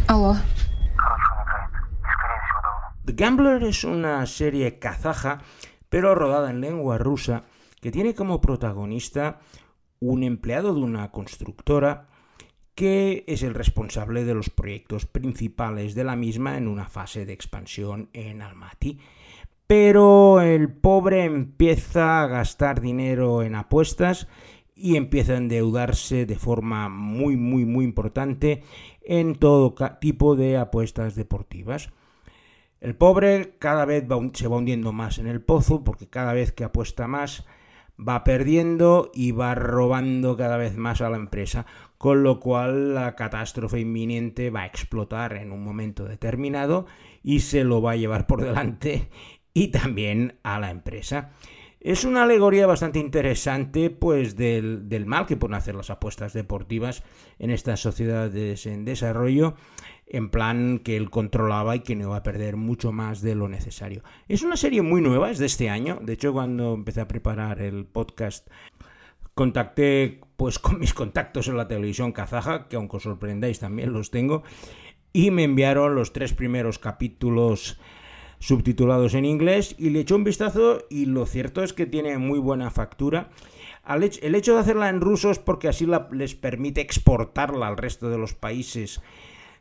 Алло. 0.06 0.36
The 3.06 3.12
Gambler 3.12 3.62
es 3.62 3.84
una 3.84 4.26
serie 4.26 4.80
kazaja, 4.80 5.40
pero 5.88 6.16
rodada 6.16 6.50
en 6.50 6.60
lengua 6.60 6.98
rusa, 6.98 7.44
que 7.80 7.92
tiene 7.92 8.16
como 8.16 8.40
protagonista 8.40 9.38
un 10.00 10.24
empleado 10.24 10.74
de 10.74 10.80
una 10.80 11.12
constructora 11.12 12.08
que 12.74 13.22
es 13.28 13.44
el 13.44 13.54
responsable 13.54 14.24
de 14.24 14.34
los 14.34 14.50
proyectos 14.50 15.06
principales 15.06 15.94
de 15.94 16.02
la 16.02 16.16
misma 16.16 16.58
en 16.58 16.66
una 16.66 16.88
fase 16.88 17.24
de 17.24 17.32
expansión 17.32 18.10
en 18.12 18.42
Almaty. 18.42 18.98
Pero 19.68 20.40
el 20.40 20.72
pobre 20.72 21.22
empieza 21.22 22.24
a 22.24 22.26
gastar 22.26 22.80
dinero 22.80 23.44
en 23.44 23.54
apuestas 23.54 24.26
y 24.74 24.96
empieza 24.96 25.34
a 25.34 25.38
endeudarse 25.38 26.26
de 26.26 26.36
forma 26.36 26.88
muy, 26.88 27.36
muy, 27.36 27.66
muy 27.66 27.84
importante 27.84 28.64
en 29.02 29.36
todo 29.36 29.76
tipo 30.00 30.34
de 30.34 30.56
apuestas 30.56 31.14
deportivas. 31.14 31.90
El 32.86 32.94
pobre 32.94 33.56
cada 33.58 33.84
vez 33.84 34.04
se 34.34 34.46
va 34.46 34.58
hundiendo 34.58 34.92
más 34.92 35.18
en 35.18 35.26
el 35.26 35.40
pozo 35.40 35.82
porque 35.82 36.06
cada 36.06 36.32
vez 36.32 36.52
que 36.52 36.62
apuesta 36.62 37.08
más 37.08 37.44
va 37.98 38.22
perdiendo 38.22 39.10
y 39.12 39.32
va 39.32 39.56
robando 39.56 40.36
cada 40.36 40.56
vez 40.56 40.76
más 40.76 41.00
a 41.00 41.10
la 41.10 41.16
empresa, 41.16 41.66
con 41.98 42.22
lo 42.22 42.38
cual 42.38 42.94
la 42.94 43.16
catástrofe 43.16 43.80
inminente 43.80 44.50
va 44.50 44.60
a 44.60 44.66
explotar 44.66 45.34
en 45.34 45.50
un 45.50 45.64
momento 45.64 46.04
determinado 46.04 46.86
y 47.24 47.40
se 47.40 47.64
lo 47.64 47.82
va 47.82 47.90
a 47.90 47.96
llevar 47.96 48.28
por 48.28 48.40
delante 48.40 49.08
y 49.52 49.72
también 49.72 50.38
a 50.44 50.60
la 50.60 50.70
empresa. 50.70 51.32
Es 51.80 52.04
una 52.04 52.22
alegoría 52.22 52.66
bastante 52.66 53.00
interesante, 53.00 53.90
pues, 53.90 54.36
del, 54.36 54.88
del 54.88 55.06
mal 55.06 55.26
que 55.26 55.36
pueden 55.36 55.54
hacer 55.54 55.74
las 55.74 55.90
apuestas 55.90 56.32
deportivas 56.32 57.02
en 57.38 57.50
estas 57.50 57.80
sociedades 57.80 58.66
en 58.66 58.84
desarrollo, 58.84 59.54
en 60.06 60.30
plan 60.30 60.78
que 60.78 60.96
él 60.96 61.10
controlaba 61.10 61.76
y 61.76 61.80
que 61.80 61.96
no 61.96 62.04
iba 62.04 62.16
a 62.16 62.22
perder 62.22 62.56
mucho 62.56 62.92
más 62.92 63.22
de 63.22 63.34
lo 63.34 63.48
necesario. 63.48 64.02
Es 64.28 64.42
una 64.42 64.56
serie 64.56 64.82
muy 64.82 65.00
nueva, 65.00 65.30
es 65.30 65.38
de 65.38 65.46
este 65.46 65.68
año. 65.68 65.98
De 66.00 66.12
hecho, 66.12 66.32
cuando 66.32 66.74
empecé 66.74 67.00
a 67.00 67.08
preparar 67.08 67.60
el 67.60 67.86
podcast, 67.86 68.48
contacté 69.34 70.20
pues 70.36 70.58
con 70.60 70.78
mis 70.78 70.94
contactos 70.94 71.48
en 71.48 71.56
la 71.56 71.68
televisión 71.68 72.12
kazaja, 72.12 72.68
que 72.68 72.76
aunque 72.76 72.98
os 72.98 73.02
sorprendáis 73.02 73.58
también 73.58 73.92
los 73.92 74.10
tengo, 74.10 74.44
y 75.12 75.30
me 75.30 75.44
enviaron 75.44 75.94
los 75.94 76.12
tres 76.12 76.32
primeros 76.32 76.78
capítulos 76.78 77.80
subtitulados 78.38 79.14
en 79.14 79.24
inglés 79.24 79.74
y 79.78 79.90
le 79.90 80.00
eché 80.00 80.14
un 80.14 80.24
vistazo 80.24 80.84
y 80.90 81.06
lo 81.06 81.24
cierto 81.24 81.62
es 81.62 81.72
que 81.72 81.86
tiene 81.86 82.18
muy 82.18 82.38
buena 82.38 82.70
factura. 82.70 83.30
El 83.88 84.34
hecho 84.34 84.54
de 84.54 84.60
hacerla 84.60 84.90
en 84.90 85.00
ruso 85.00 85.30
es 85.30 85.38
porque 85.38 85.68
así 85.68 85.86
les 86.12 86.34
permite 86.34 86.80
exportarla 86.80 87.68
al 87.68 87.78
resto 87.78 88.10
de 88.10 88.18
los 88.18 88.34
países 88.34 89.00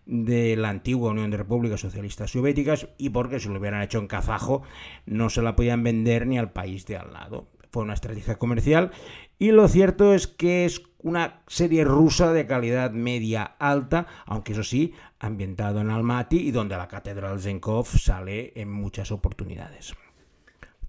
de 0.06 0.56
la 0.56 0.70
antigua 0.70 1.12
Unión 1.12 1.32
de 1.32 1.38
Repúblicas 1.38 1.82
Socialistas 1.82 2.32
Soviéticas 2.32 2.88
y 2.98 3.10
porque 3.10 3.40
si 3.40 3.50
lo 3.50 3.60
hubieran 3.60 3.82
hecho 3.82 4.00
en 4.00 4.08
kazajo 4.08 4.64
no 5.06 5.30
se 5.30 5.42
la 5.42 5.56
podían 5.56 5.84
vender 5.84 6.28
ni 6.28 6.38
al 6.38 6.52
país 6.52 6.86
de 6.86 6.98
al 6.98 7.14
lado. 7.14 7.48
Fue 7.72 7.84
una 7.84 7.94
estrategia 7.94 8.36
comercial 8.36 8.92
y 9.38 9.52
lo 9.52 9.68
cierto 9.68 10.14
es 10.14 10.28
que 10.28 10.66
es 10.66 10.84
una 11.00 11.42
serie 11.48 11.84
rusa 11.84 12.34
de 12.34 12.48
calidad 12.48 12.92
media 12.92 13.44
alta, 13.44 14.08
aunque 14.26 14.54
eso 14.54 14.64
sí, 14.64 14.94
ambientado 15.20 15.82
en 15.82 15.90
Almaty 15.90 16.38
y 16.38 16.52
donde 16.52 16.78
la 16.78 16.88
Catedral 16.88 17.40
Zenkov 17.40 17.86
sale 17.86 18.54
en 18.56 18.72
muchas 18.72 19.12
oportunidades. 19.12 19.94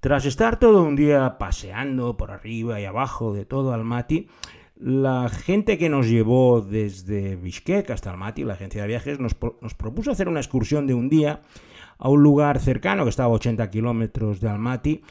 Tras 0.01 0.25
estar 0.25 0.59
todo 0.59 0.85
un 0.85 0.95
día 0.95 1.37
paseando 1.39 2.17
por 2.17 2.31
arriba 2.31 2.81
y 2.81 2.85
abajo 2.85 3.35
de 3.35 3.45
todo 3.45 3.73
Almaty, 3.73 4.29
la 4.79 5.29
gente 5.29 5.79
que 5.79 5.89
nos 5.89 6.09
llevó 6.09 6.61
desde 6.61 7.37
Bishkek 7.37 7.91
hasta 7.91 8.11
Almaty, 8.11 8.45
la 8.45 8.55
agencia 8.55 8.83
de 8.83 8.89
viajes, 8.89 9.19
nos, 9.21 9.35
pro- 9.35 9.59
nos 9.63 9.75
propuso 9.75 10.11
hacer 10.11 10.29
una 10.29 10.41
excursión 10.41 10.87
de 10.87 10.95
un 10.95 11.09
día 11.09 11.41
a 11.99 12.09
un 12.11 12.23
lugar 12.23 12.61
cercano 12.61 13.05
que 13.05 13.11
estaba 13.11 13.29
a 13.33 13.37
80 13.37 13.71
kilómetros 13.71 14.41
de 14.41 14.49
Almaty 14.51 15.03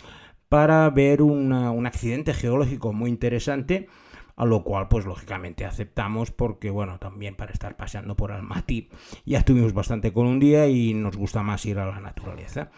para 0.49 0.87
ver 0.91 1.21
un 1.23 1.51
accidente 1.87 2.33
geológico 2.33 2.93
muy 2.93 3.09
interesante, 3.09 3.87
a 4.35 4.45
lo 4.45 4.63
cual 4.63 4.87
pues 4.87 5.05
lógicamente 5.05 5.65
aceptamos 5.65 6.29
porque 6.29 6.69
bueno, 6.69 6.99
también 6.99 7.35
para 7.35 7.51
estar 7.51 7.75
paseando 7.75 8.15
por 8.15 8.31
Almaty 8.31 8.89
ya 9.25 9.39
estuvimos 9.39 9.73
bastante 9.73 10.13
con 10.13 10.27
un 10.27 10.39
día 10.39 10.67
y 10.67 10.93
nos 10.93 11.17
gusta 11.17 11.41
más 11.41 11.65
ir 11.65 11.79
a 11.79 11.87
la 11.87 11.99
naturaleza. 11.99 12.69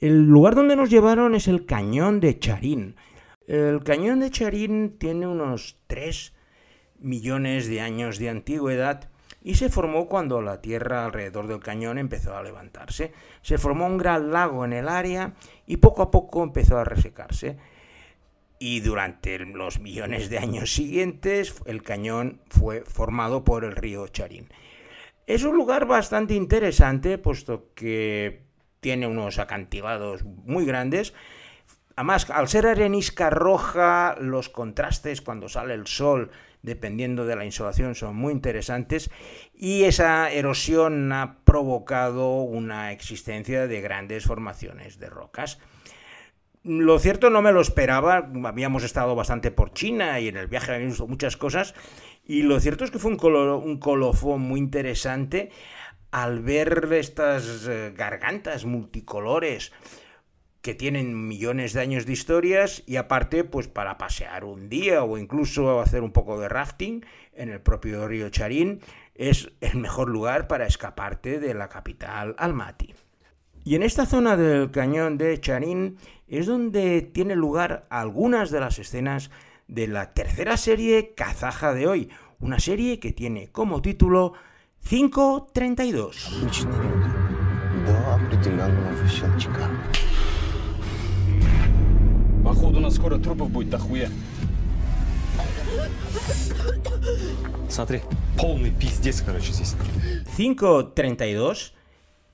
El 0.00 0.26
lugar 0.26 0.54
donde 0.54 0.76
nos 0.76 0.90
llevaron 0.90 1.34
es 1.34 1.48
el 1.48 1.66
cañón 1.66 2.20
de 2.20 2.38
Charín. 2.38 2.96
El 3.46 3.84
cañón 3.84 4.20
de 4.20 4.30
Charín 4.30 4.98
tiene 4.98 5.26
unos 5.26 5.76
3 5.86 6.32
millones 6.98 7.68
de 7.68 7.80
años 7.80 8.18
de 8.18 8.30
antigüedad 8.30 9.10
y 9.42 9.56
se 9.56 9.68
formó 9.68 10.08
cuando 10.08 10.40
la 10.40 10.62
tierra 10.62 11.04
alrededor 11.04 11.46
del 11.46 11.60
cañón 11.60 11.98
empezó 11.98 12.34
a 12.34 12.42
levantarse. 12.42 13.12
Se 13.42 13.58
formó 13.58 13.86
un 13.86 13.98
gran 13.98 14.32
lago 14.32 14.64
en 14.64 14.72
el 14.72 14.88
área 14.88 15.34
y 15.66 15.76
poco 15.76 16.00
a 16.00 16.10
poco 16.10 16.42
empezó 16.42 16.78
a 16.78 16.84
resecarse. 16.84 17.58
Y 18.58 18.80
durante 18.80 19.38
los 19.40 19.78
millones 19.78 20.30
de 20.30 20.38
años 20.38 20.72
siguientes 20.72 21.54
el 21.66 21.82
cañón 21.82 22.40
fue 22.48 22.80
formado 22.80 23.44
por 23.44 23.64
el 23.64 23.76
río 23.76 24.08
Charín. 24.08 24.48
Es 25.26 25.44
un 25.44 25.54
lugar 25.54 25.86
bastante 25.86 26.34
interesante, 26.34 27.18
puesto 27.18 27.74
que 27.74 28.44
tiene 28.80 29.06
unos 29.06 29.38
acantilados 29.38 30.24
muy 30.24 30.64
grandes. 30.64 31.12
Además, 31.96 32.28
al 32.30 32.48
ser 32.48 32.66
arenisca 32.66 33.30
roja, 33.30 34.16
los 34.18 34.48
contrastes 34.48 35.20
cuando 35.20 35.48
sale 35.48 35.74
el 35.74 35.86
sol, 35.86 36.30
dependiendo 36.62 37.24
de 37.24 37.36
la 37.36 37.44
insolación, 37.44 37.94
son 37.94 38.16
muy 38.16 38.32
interesantes. 38.32 39.10
Y 39.54 39.84
esa 39.84 40.30
erosión 40.32 41.12
ha 41.12 41.38
provocado 41.44 42.38
una 42.38 42.90
existencia 42.90 43.68
de 43.68 43.80
grandes 43.80 44.24
formaciones 44.24 44.98
de 44.98 45.08
rocas. 45.08 45.60
Lo 46.64 46.98
cierto 46.98 47.28
no 47.28 47.42
me 47.42 47.52
lo 47.52 47.60
esperaba, 47.60 48.30
habíamos 48.44 48.84
estado 48.84 49.14
bastante 49.14 49.50
por 49.50 49.74
China 49.74 50.18
y 50.18 50.28
en 50.28 50.38
el 50.38 50.46
viaje 50.46 50.72
habíamos 50.72 50.94
visto 50.94 51.06
muchas 51.06 51.36
cosas 51.36 51.74
y 52.24 52.42
lo 52.42 52.58
cierto 52.58 52.84
es 52.84 52.90
que 52.90 52.98
fue 52.98 53.10
un, 53.10 53.18
un 53.22 53.78
colofón 53.78 54.40
muy 54.40 54.60
interesante 54.60 55.50
al 56.10 56.40
ver 56.40 56.88
estas 56.92 57.68
eh, 57.68 57.92
gargantas 57.94 58.64
multicolores 58.64 59.72
que 60.64 60.74
tienen 60.74 61.28
millones 61.28 61.74
de 61.74 61.82
años 61.82 62.06
de 62.06 62.14
historias 62.14 62.82
y 62.86 62.96
aparte 62.96 63.44
pues 63.44 63.68
para 63.68 63.98
pasear 63.98 64.44
un 64.44 64.70
día 64.70 65.04
o 65.04 65.18
incluso 65.18 65.82
hacer 65.82 66.02
un 66.02 66.10
poco 66.10 66.40
de 66.40 66.48
rafting 66.48 67.04
en 67.34 67.50
el 67.50 67.60
propio 67.60 68.08
río 68.08 68.30
Charín 68.30 68.80
es 69.14 69.50
el 69.60 69.76
mejor 69.76 70.08
lugar 70.08 70.48
para 70.48 70.66
escaparte 70.66 71.38
de 71.38 71.52
la 71.52 71.68
capital 71.68 72.34
Almaty. 72.38 72.94
Y 73.62 73.74
en 73.74 73.82
esta 73.82 74.06
zona 74.06 74.38
del 74.38 74.70
cañón 74.70 75.18
de 75.18 75.38
Charín 75.38 75.98
es 76.28 76.46
donde 76.46 77.02
tiene 77.02 77.36
lugar 77.36 77.86
algunas 77.90 78.50
de 78.50 78.60
las 78.60 78.78
escenas 78.78 79.30
de 79.68 79.86
la 79.86 80.14
tercera 80.14 80.56
serie 80.56 81.12
kazaja 81.14 81.74
de 81.74 81.86
hoy, 81.86 82.08
una 82.40 82.58
serie 82.58 82.98
que 83.00 83.12
tiene 83.12 83.48
como 83.52 83.82
título 83.82 84.32
532. 84.88 86.46
Походу, 92.53 92.77
у 92.77 92.81
нас 92.81 92.95
скоро 92.95 93.17
трупов 93.17 93.49
будет 93.49 93.69
дохуя. 93.69 94.09
Смотри, 97.69 98.01
полный 98.37 98.71
пиздец, 98.71 99.21
короче, 99.21 99.51
здесь. 99.53 99.75
532 100.35 101.73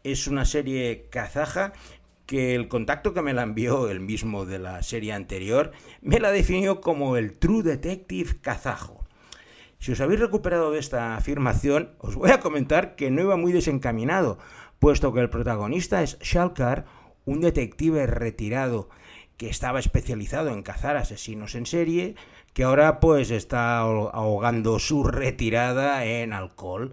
es 0.04 0.28
una 0.28 0.46
serie 0.46 1.08
kazaja 1.10 1.74
que 2.26 2.56
el 2.56 2.68
contacto 2.68 3.14
que 3.14 3.22
me 3.22 3.34
la 3.34 3.44
envió 3.44 3.90
el 3.90 4.00
mismo 4.00 4.46
de 4.46 4.60
la 4.60 4.82
serie 4.84 5.14
anterior 5.14 5.72
me 6.02 6.20
la 6.20 6.32
definió 6.32 6.82
como 6.82 7.18
el 7.18 7.34
True 7.34 7.64
Detective 7.64 8.38
kazajo. 8.42 9.04
Si 9.80 9.92
os 9.92 10.02
habéis 10.02 10.20
recuperado 10.20 10.72
de 10.72 10.80
esta 10.80 11.16
afirmación, 11.16 11.92
os 12.00 12.16
voy 12.16 12.32
a 12.32 12.40
comentar 12.40 12.96
que 12.96 13.12
no 13.12 13.22
iba 13.22 13.36
muy 13.36 13.52
desencaminado, 13.52 14.40
puesto 14.80 15.14
que 15.14 15.20
el 15.20 15.30
protagonista 15.30 16.02
es 16.02 16.18
Shalkar, 16.20 16.86
un 17.26 17.42
detective 17.42 18.08
retirado 18.08 18.90
que 19.41 19.49
estaba 19.49 19.79
especializado 19.79 20.51
en 20.51 20.63
cazar 20.63 20.99
asesinos 20.99 21.55
en 21.55 21.65
serie, 21.65 22.15
que 22.53 22.63
ahora 22.63 23.01
pues 23.01 23.31
está 23.31 23.79
ahogando 23.79 24.79
su 24.79 25.03
retirada 25.03 26.05
en 26.05 26.35
alcohol. 26.35 26.93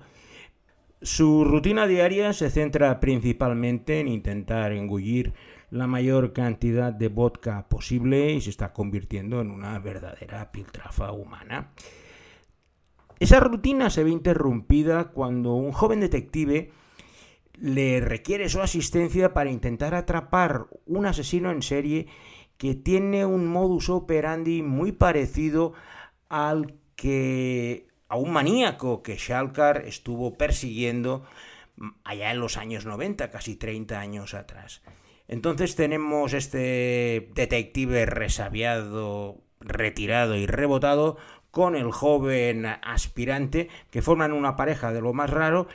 Su 1.02 1.44
rutina 1.44 1.88
diaria 1.88 2.32
se 2.32 2.50
centra 2.50 3.02
principalmente 3.02 4.00
en 4.00 4.08
intentar 4.08 4.72
engullir 4.72 5.34
la 5.72 5.88
mayor 5.88 6.32
cantidad 6.32 6.94
de 6.94 7.10
vodka 7.10 7.68
posible 7.68 8.32
y 8.32 8.40
se 8.40 8.50
está 8.50 8.72
convirtiendo 8.72 9.42
en 9.42 9.52
una 9.52 9.78
verdadera 9.80 10.50
piltrafa 10.50 11.12
humana. 11.12 11.72
Esa 13.20 13.42
rutina 13.42 13.90
se 13.90 14.06
ve 14.06 14.12
interrumpida 14.12 15.10
cuando 15.10 15.54
un 15.56 15.74
joven 15.74 16.00
detective 16.00 16.72
le 17.60 18.00
requiere 18.02 18.50
su 18.50 18.62
asistencia 18.62 19.34
para 19.34 19.52
intentar 19.52 19.96
atrapar 19.96 20.68
un 20.86 21.06
asesino 21.06 21.52
en 21.52 21.62
serie 21.62 22.08
que 22.58 22.76
tiene 22.76 23.26
un 23.26 23.48
modus 23.48 23.90
operandi 23.90 24.62
muy 24.62 24.92
parecido 24.92 25.74
al 26.30 26.76
que 26.96 27.88
a 28.10 28.16
un 28.16 28.32
maníaco 28.32 29.04
que 29.04 29.18
Shalkar 29.18 29.84
estuvo 29.86 30.38
persiguiendo 30.38 31.24
allá 32.04 32.32
en 32.32 32.40
los 32.40 32.58
años 32.58 32.86
90, 32.86 33.30
casi 33.30 33.56
30 33.56 34.00
años 34.00 34.34
atrás. 34.34 34.82
Entonces 35.28 35.76
tenemos 35.76 36.34
este 36.34 37.30
detective 37.36 38.06
resabiado, 38.06 39.42
retirado 39.60 40.36
y 40.36 40.46
rebotado 40.46 41.18
con 41.52 41.76
el 41.76 41.92
joven 41.92 42.66
aspirante 42.66 43.70
que 43.90 44.02
forman 44.02 44.32
una 44.32 44.56
pareja 44.56 44.94
de 44.94 45.02
lo 45.02 45.14
más 45.14 45.30
raro 45.30 45.68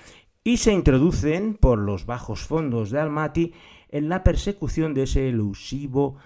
y 0.44 0.56
se 0.56 0.72
introducen 0.72 1.54
por 1.54 1.78
los 1.78 2.06
bajos 2.06 2.40
fondos 2.40 2.90
de 2.90 3.00
Almaty 3.00 3.52
en 3.90 4.08
la 4.08 4.24
persecución 4.24 4.94
de 4.94 5.04
ese 5.04 5.28
elusivo 5.28 6.16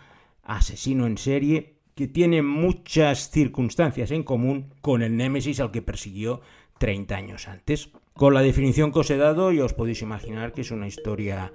asesino 0.42 1.06
en 1.06 1.18
serie 1.18 1.76
que 1.94 2.06
tiene 2.06 2.42
muchas 2.42 3.30
circunstancias 3.30 4.11
en 4.11 4.23
común 4.23 4.73
con 4.80 5.02
el 5.02 5.16
Némesis 5.16 5.61
al 5.61 5.70
que 5.70 5.82
persiguió 5.82 6.40
30 6.78 7.16
años 7.16 7.49
antes. 7.49 7.90
Con 8.12 8.35
la 8.35 8.42
definición 8.42 8.92
que 8.92 9.00
os 9.00 9.11
he 9.11 9.16
dado, 9.16 9.50
ya 9.52 9.64
os 9.64 9.75
podéis 9.75 10.02
imaginar 10.02 10.52
que 10.52 10.61
es 10.61 10.70
una 10.70 10.87
historia 10.87 11.52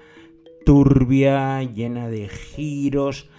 turbia, 0.66 1.62
llena 1.64 2.08
de 2.10 2.28
giros, 2.28 3.30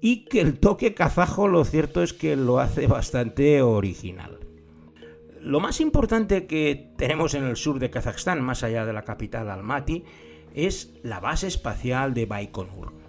y 0.00 0.24
que 0.24 0.40
el 0.40 0.58
toque 0.58 0.94
kazajo 0.94 1.48
lo 1.48 1.64
cierto 1.64 2.02
es 2.02 2.12
que 2.12 2.36
lo 2.36 2.58
hace 2.58 2.86
bastante 2.86 3.62
original. 3.62 4.49
Lo 5.40 5.60
más 5.60 5.80
importante 5.80 6.46
que 6.46 6.92
tenemos 6.96 7.34
en 7.34 7.44
el 7.44 7.56
sur 7.56 7.78
de 7.78 7.90
Kazajstán, 7.90 8.42
más 8.42 8.62
allá 8.62 8.84
de 8.84 8.92
la 8.92 9.04
capital 9.04 9.50
Almaty, 9.50 10.04
es 10.54 10.94
la 11.02 11.20
base 11.20 11.46
espacial 11.46 12.14
de 12.14 12.26
Baikonur 12.26 13.00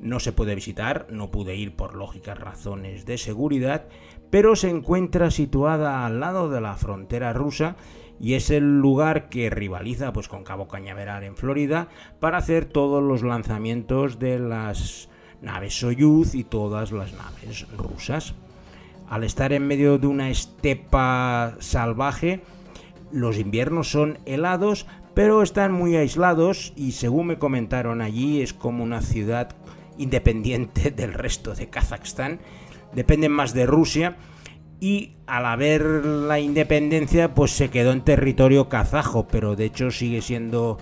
no 0.00 0.18
se 0.18 0.32
puede 0.32 0.54
visitar, 0.54 1.06
no 1.10 1.30
pude 1.30 1.56
ir 1.56 1.76
por 1.76 1.94
lógicas 1.94 2.38
razones 2.38 3.04
de 3.04 3.18
seguridad, 3.18 3.86
pero 4.30 4.56
se 4.56 4.70
encuentra 4.70 5.30
situada 5.30 6.04
al 6.06 6.20
lado 6.20 6.48
de 6.48 6.60
la 6.60 6.76
frontera 6.76 7.32
rusa 7.32 7.76
y 8.18 8.34
es 8.34 8.50
el 8.50 8.80
lugar 8.80 9.28
que 9.28 9.50
rivaliza 9.50 10.12
pues 10.12 10.28
con 10.28 10.44
Cabo 10.44 10.68
Cañaveral 10.68 11.22
en 11.24 11.36
Florida 11.36 11.88
para 12.18 12.38
hacer 12.38 12.66
todos 12.66 13.02
los 13.02 13.22
lanzamientos 13.22 14.18
de 14.18 14.38
las 14.38 15.08
naves 15.42 15.78
Soyuz 15.78 16.34
y 16.34 16.44
todas 16.44 16.92
las 16.92 17.12
naves 17.12 17.66
rusas. 17.76 18.34
Al 19.10 19.24
estar 19.24 19.52
en 19.52 19.66
medio 19.66 19.98
de 19.98 20.06
una 20.06 20.30
estepa 20.30 21.56
salvaje, 21.58 22.42
los 23.10 23.38
inviernos 23.38 23.90
son 23.90 24.18
helados, 24.24 24.86
pero 25.14 25.42
están 25.42 25.72
muy 25.72 25.96
aislados 25.96 26.72
y 26.76 26.92
según 26.92 27.26
me 27.26 27.38
comentaron 27.38 28.02
allí 28.02 28.40
es 28.40 28.54
como 28.54 28.84
una 28.84 29.02
ciudad 29.02 29.56
independiente 29.98 30.90
del 30.96 31.12
resto 31.12 31.56
de 31.56 31.68
Kazajstán, 31.68 32.38
dependen 32.94 33.32
más 33.32 33.52
de 33.52 33.66
Rusia 33.66 34.16
y 34.78 35.16
al 35.26 35.44
haber 35.44 35.82
la 35.82 36.38
independencia 36.38 37.34
pues 37.34 37.50
se 37.50 37.68
quedó 37.68 37.90
en 37.90 38.02
territorio 38.02 38.68
kazajo, 38.68 39.26
pero 39.26 39.56
de 39.56 39.64
hecho 39.64 39.90
sigue 39.90 40.22
siendo 40.22 40.78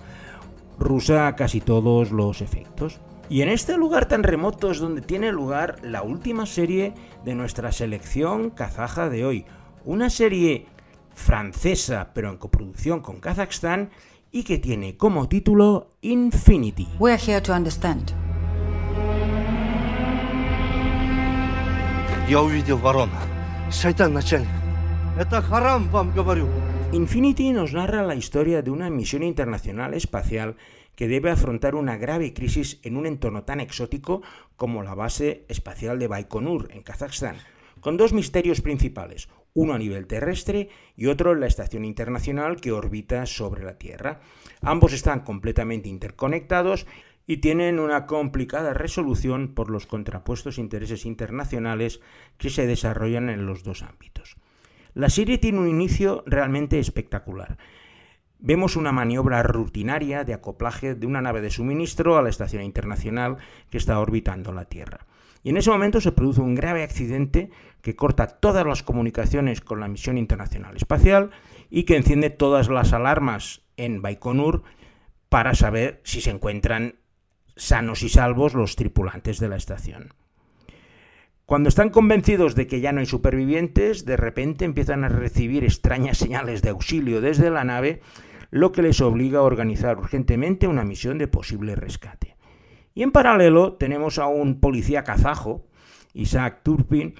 rusa 0.77 1.25
a 1.25 1.35
casi 1.35 1.61
todos 1.61 2.11
los 2.11 2.41
efectos. 2.41 3.01
Y 3.28 3.42
en 3.42 3.48
este 3.48 3.76
lugar 3.76 4.06
tan 4.06 4.22
remoto 4.22 4.70
es 4.70 4.78
donde 4.78 5.00
tiene 5.00 5.32
lugar 5.32 5.76
la 5.82 6.02
última 6.02 6.46
serie 6.46 6.92
de 7.24 7.34
nuestra 7.34 7.72
selección 7.72 8.50
kazaja 8.50 9.08
de 9.08 9.24
hoy. 9.24 9.46
Una 9.84 10.10
serie 10.10 10.66
francesa 11.14 12.10
pero 12.14 12.30
en 12.30 12.36
coproducción 12.36 13.00
con 13.00 13.20
Kazajstán 13.20 13.90
y 14.30 14.42
que 14.42 14.58
tiene 14.58 14.96
como 14.96 15.28
título 15.28 15.88
Infinity. 16.02 16.88
We're 16.98 17.18
here 17.18 17.40
to 17.40 17.54
understand. 17.54 18.12
Я 22.28 22.40
увидел 22.40 22.78
ворона. 22.78 23.20
Шайтан, 23.70 24.14
начальник. 24.14 24.48
Это 25.18 25.40
харам, 25.42 25.88
вам 25.90 26.12
говорю. 26.12 26.48
Infinity 26.92 27.52
nos 27.52 27.72
narra 27.72 28.02
la 28.02 28.14
historia 28.14 28.62
de 28.62 28.70
una 28.70 28.88
misión 28.88 29.22
internacional 29.22 29.94
espacial 29.94 30.56
que 30.99 31.07
debe 31.07 31.31
afrontar 31.31 31.75
una 31.75 31.95
grave 31.95 32.33
crisis 32.33 32.81
en 32.83 32.97
un 32.97 33.05
entorno 33.05 33.45
tan 33.45 33.61
exótico 33.61 34.21
como 34.57 34.83
la 34.83 34.95
base 34.95 35.45
espacial 35.47 35.97
de 35.97 36.09
Baikonur, 36.09 36.67
en 36.73 36.83
Kazajstán, 36.83 37.37
con 37.79 37.95
dos 37.95 38.11
misterios 38.11 38.59
principales, 38.59 39.29
uno 39.53 39.75
a 39.75 39.77
nivel 39.77 40.07
terrestre 40.07 40.67
y 40.97 41.05
otro 41.05 41.31
en 41.31 41.39
la 41.39 41.47
estación 41.47 41.85
internacional 41.85 42.59
que 42.59 42.73
orbita 42.73 43.25
sobre 43.27 43.63
la 43.63 43.77
Tierra. 43.77 44.19
Ambos 44.59 44.91
están 44.91 45.21
completamente 45.21 45.87
interconectados 45.87 46.85
y 47.25 47.37
tienen 47.37 47.79
una 47.79 48.05
complicada 48.05 48.73
resolución 48.73 49.53
por 49.53 49.69
los 49.69 49.85
contrapuestos 49.85 50.57
intereses 50.57 51.05
internacionales 51.05 52.01
que 52.37 52.49
se 52.49 52.67
desarrollan 52.67 53.29
en 53.29 53.45
los 53.45 53.63
dos 53.63 53.83
ámbitos. 53.83 54.35
La 54.95 55.09
serie 55.09 55.37
tiene 55.37 55.59
un 55.59 55.69
inicio 55.69 56.25
realmente 56.25 56.77
espectacular. 56.77 57.57
Vemos 58.41 58.77
una 58.77 58.93
maniobra 58.93 59.43
rutinaria 59.43 60.23
de 60.23 60.33
acoplaje 60.33 60.95
de 60.95 61.05
una 61.05 61.21
nave 61.21 61.41
de 61.41 61.51
suministro 61.51 62.17
a 62.17 62.21
la 62.21 62.29
estación 62.29 62.63
internacional 62.63 63.37
que 63.69 63.77
está 63.77 63.99
orbitando 63.99 64.53
la 64.53 64.63
Tierra. 64.63 65.05
Y 65.43 65.49
en 65.49 65.57
ese 65.57 65.69
momento 65.69 65.99
se 65.99 66.13
produce 66.13 66.39
un 66.39 66.55
grave 66.55 66.83
accidente 66.83 67.49
que 67.81 67.97
corta 67.97 68.27
todas 68.27 68.65
las 68.65 68.81
comunicaciones 68.81 69.59
con 69.59 69.81
la 69.81 69.89
misión 69.89 70.17
internacional 70.17 70.77
espacial 70.77 71.31
y 71.69 71.83
que 71.83 71.97
enciende 71.97 72.29
todas 72.29 72.69
las 72.69 72.93
alarmas 72.93 73.61
en 73.75 74.01
Baikonur 74.01 74.63
para 75.27 75.53
saber 75.53 75.99
si 76.05 76.21
se 76.21 76.31
encuentran 76.31 76.95
sanos 77.57 78.03
y 78.03 78.09
salvos 78.09 78.53
los 78.53 78.77
tripulantes 78.77 79.39
de 79.39 79.49
la 79.49 79.57
estación. 79.57 80.13
Cuando 81.45 81.67
están 81.67 81.89
convencidos 81.89 82.55
de 82.55 82.67
que 82.67 82.79
ya 82.79 82.91
no 82.91 82.99
hay 82.99 83.05
supervivientes, 83.05 84.05
de 84.05 84.17
repente 84.17 84.65
empiezan 84.65 85.03
a 85.03 85.09
recibir 85.09 85.63
extrañas 85.63 86.17
señales 86.17 86.61
de 86.61 86.69
auxilio 86.69 87.21
desde 87.21 87.49
la 87.49 87.63
nave, 87.63 88.01
lo 88.51 88.71
que 88.71 88.81
les 88.81 89.01
obliga 89.01 89.39
a 89.39 89.43
organizar 89.43 89.97
urgentemente 89.97 90.67
una 90.67 90.83
misión 90.83 91.17
de 91.17 91.27
posible 91.27 91.75
rescate. 91.75 92.35
Y 92.93 93.03
en 93.03 93.11
paralelo 93.11 93.73
tenemos 93.73 94.17
a 94.17 94.27
un 94.27 94.59
policía 94.59 95.03
kazajo, 95.03 95.67
Isaac 96.13 96.61
Turpin, 96.63 97.15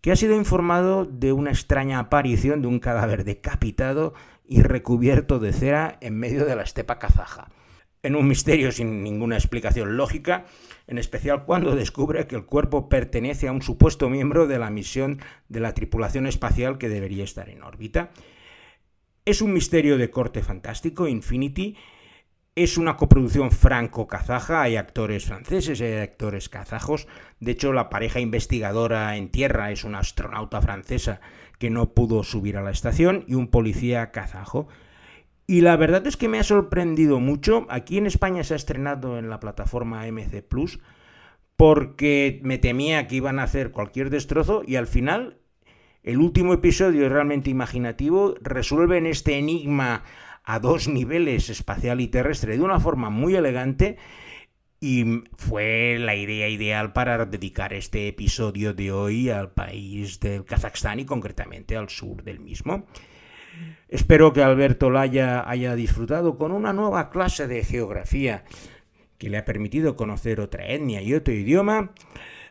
que 0.00 0.12
ha 0.12 0.16
sido 0.16 0.36
informado 0.36 1.04
de 1.04 1.32
una 1.32 1.50
extraña 1.50 1.98
aparición 1.98 2.60
de 2.60 2.68
un 2.68 2.78
cadáver 2.78 3.24
decapitado 3.24 4.14
y 4.46 4.62
recubierto 4.62 5.38
de 5.38 5.52
cera 5.52 5.96
en 6.00 6.18
medio 6.18 6.44
de 6.44 6.56
la 6.56 6.62
estepa 6.62 6.98
kazaja 6.98 7.48
en 8.04 8.16
un 8.16 8.28
misterio 8.28 8.70
sin 8.70 9.02
ninguna 9.02 9.36
explicación 9.36 9.96
lógica, 9.96 10.44
en 10.86 10.98
especial 10.98 11.44
cuando 11.46 11.74
descubre 11.74 12.26
que 12.26 12.36
el 12.36 12.44
cuerpo 12.44 12.88
pertenece 12.88 13.48
a 13.48 13.52
un 13.52 13.62
supuesto 13.62 14.10
miembro 14.10 14.46
de 14.46 14.58
la 14.58 14.70
misión 14.70 15.20
de 15.48 15.60
la 15.60 15.72
tripulación 15.72 16.26
espacial 16.26 16.76
que 16.76 16.90
debería 16.90 17.24
estar 17.24 17.48
en 17.48 17.62
órbita. 17.62 18.10
Es 19.26 19.40
un 19.40 19.54
misterio 19.54 19.96
de 19.96 20.10
corte 20.10 20.42
fantástico, 20.42 21.08
Infinity, 21.08 21.76
Es 22.56 22.76
una 22.76 22.96
coproducción 22.96 23.50
franco-kazaja, 23.50 24.62
hay 24.62 24.76
actores 24.76 25.24
franceses, 25.24 25.80
hay 25.80 25.94
actores 25.94 26.48
kazajos. 26.50 27.08
De 27.40 27.52
hecho, 27.52 27.72
la 27.72 27.88
pareja 27.88 28.20
investigadora 28.20 29.16
en 29.16 29.30
tierra 29.30 29.72
es 29.72 29.82
una 29.82 30.00
astronauta 30.00 30.60
francesa 30.60 31.20
que 31.58 31.70
no 31.70 31.94
pudo 31.94 32.22
subir 32.22 32.58
a 32.58 32.62
la 32.62 32.70
estación 32.70 33.24
y 33.26 33.34
un 33.34 33.48
policía 33.48 34.12
kazajo. 34.12 34.68
Y 35.46 35.62
la 35.62 35.76
verdad 35.76 36.06
es 36.06 36.16
que 36.18 36.28
me 36.28 36.38
ha 36.38 36.44
sorprendido 36.44 37.18
mucho. 37.18 37.66
Aquí 37.70 37.96
en 37.96 38.06
España 38.06 38.44
se 38.44 38.52
ha 38.52 38.56
estrenado 38.56 39.18
en 39.18 39.30
la 39.30 39.40
plataforma 39.40 40.06
MC 40.06 40.42
Plus 40.42 40.80
porque 41.56 42.40
me 42.44 42.58
temía 42.58 43.08
que 43.08 43.16
iban 43.16 43.38
a 43.38 43.44
hacer 43.44 43.70
cualquier 43.70 44.10
destrozo 44.10 44.62
y 44.66 44.76
al 44.76 44.86
final 44.86 45.38
el 46.04 46.18
último 46.18 46.52
episodio 46.52 47.06
es 47.06 47.12
realmente 47.12 47.50
imaginativo, 47.50 48.34
resuelven 48.42 49.06
este 49.06 49.38
enigma 49.38 50.04
a 50.44 50.60
dos 50.60 50.86
niveles, 50.86 51.48
espacial 51.48 52.02
y 52.02 52.08
terrestre, 52.08 52.58
de 52.58 52.62
una 52.62 52.78
forma 52.78 53.08
muy 53.08 53.34
elegante 53.34 53.96
y 54.80 55.22
fue 55.38 55.96
la 55.98 56.14
idea 56.14 56.46
ideal 56.50 56.92
para 56.92 57.24
dedicar 57.24 57.72
este 57.72 58.06
episodio 58.06 58.74
de 58.74 58.92
hoy 58.92 59.30
al 59.30 59.52
país 59.52 60.20
del 60.20 60.44
Kazajstán 60.44 61.00
y 61.00 61.06
concretamente 61.06 61.74
al 61.74 61.88
sur 61.88 62.22
del 62.22 62.38
mismo. 62.38 62.84
Espero 63.88 64.34
que 64.34 64.42
Alberto 64.42 64.90
Laya 64.90 65.48
haya 65.48 65.74
disfrutado 65.74 66.36
con 66.36 66.52
una 66.52 66.74
nueva 66.74 67.08
clase 67.08 67.46
de 67.46 67.64
geografía 67.64 68.44
que 69.16 69.30
le 69.30 69.38
ha 69.38 69.46
permitido 69.46 69.96
conocer 69.96 70.38
otra 70.38 70.66
etnia 70.66 71.00
y 71.00 71.14
otro 71.14 71.32
idioma. 71.32 71.92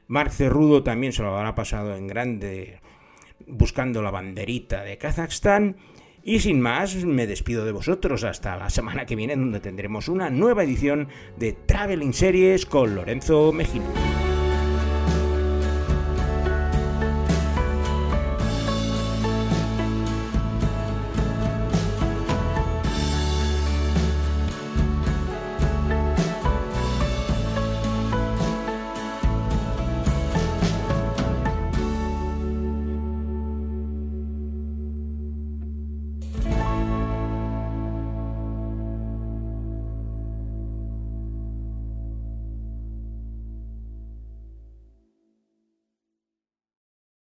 Marc 0.08 0.32
Cerrudo 0.32 0.82
también 0.82 1.14
se 1.14 1.22
lo 1.22 1.38
habrá 1.38 1.54
pasado 1.54 1.96
en 1.96 2.08
grande 2.08 2.80
buscando 3.48 4.02
la 4.02 4.12
banderita 4.12 4.84
de 4.84 4.98
Kazajstán. 4.98 5.78
Y 6.24 6.40
sin 6.40 6.62
más, 6.62 7.04
me 7.04 7.28
despido 7.28 7.66
de 7.66 7.74
vosotros 7.74 8.24
hasta 8.24 8.56
la 8.56 8.70
semana 8.70 9.06
que 9.06 9.16
viene, 9.16 9.36
donde 9.36 9.60
tendremos 9.60 10.08
una 10.08 10.30
nueva 10.30 10.64
edición 10.64 11.10
de 11.38 11.54
Traveling 11.54 12.14
Series 12.14 12.66
con 12.66 12.96
Lorenzo 12.96 13.52
Mejino. 13.52 14.23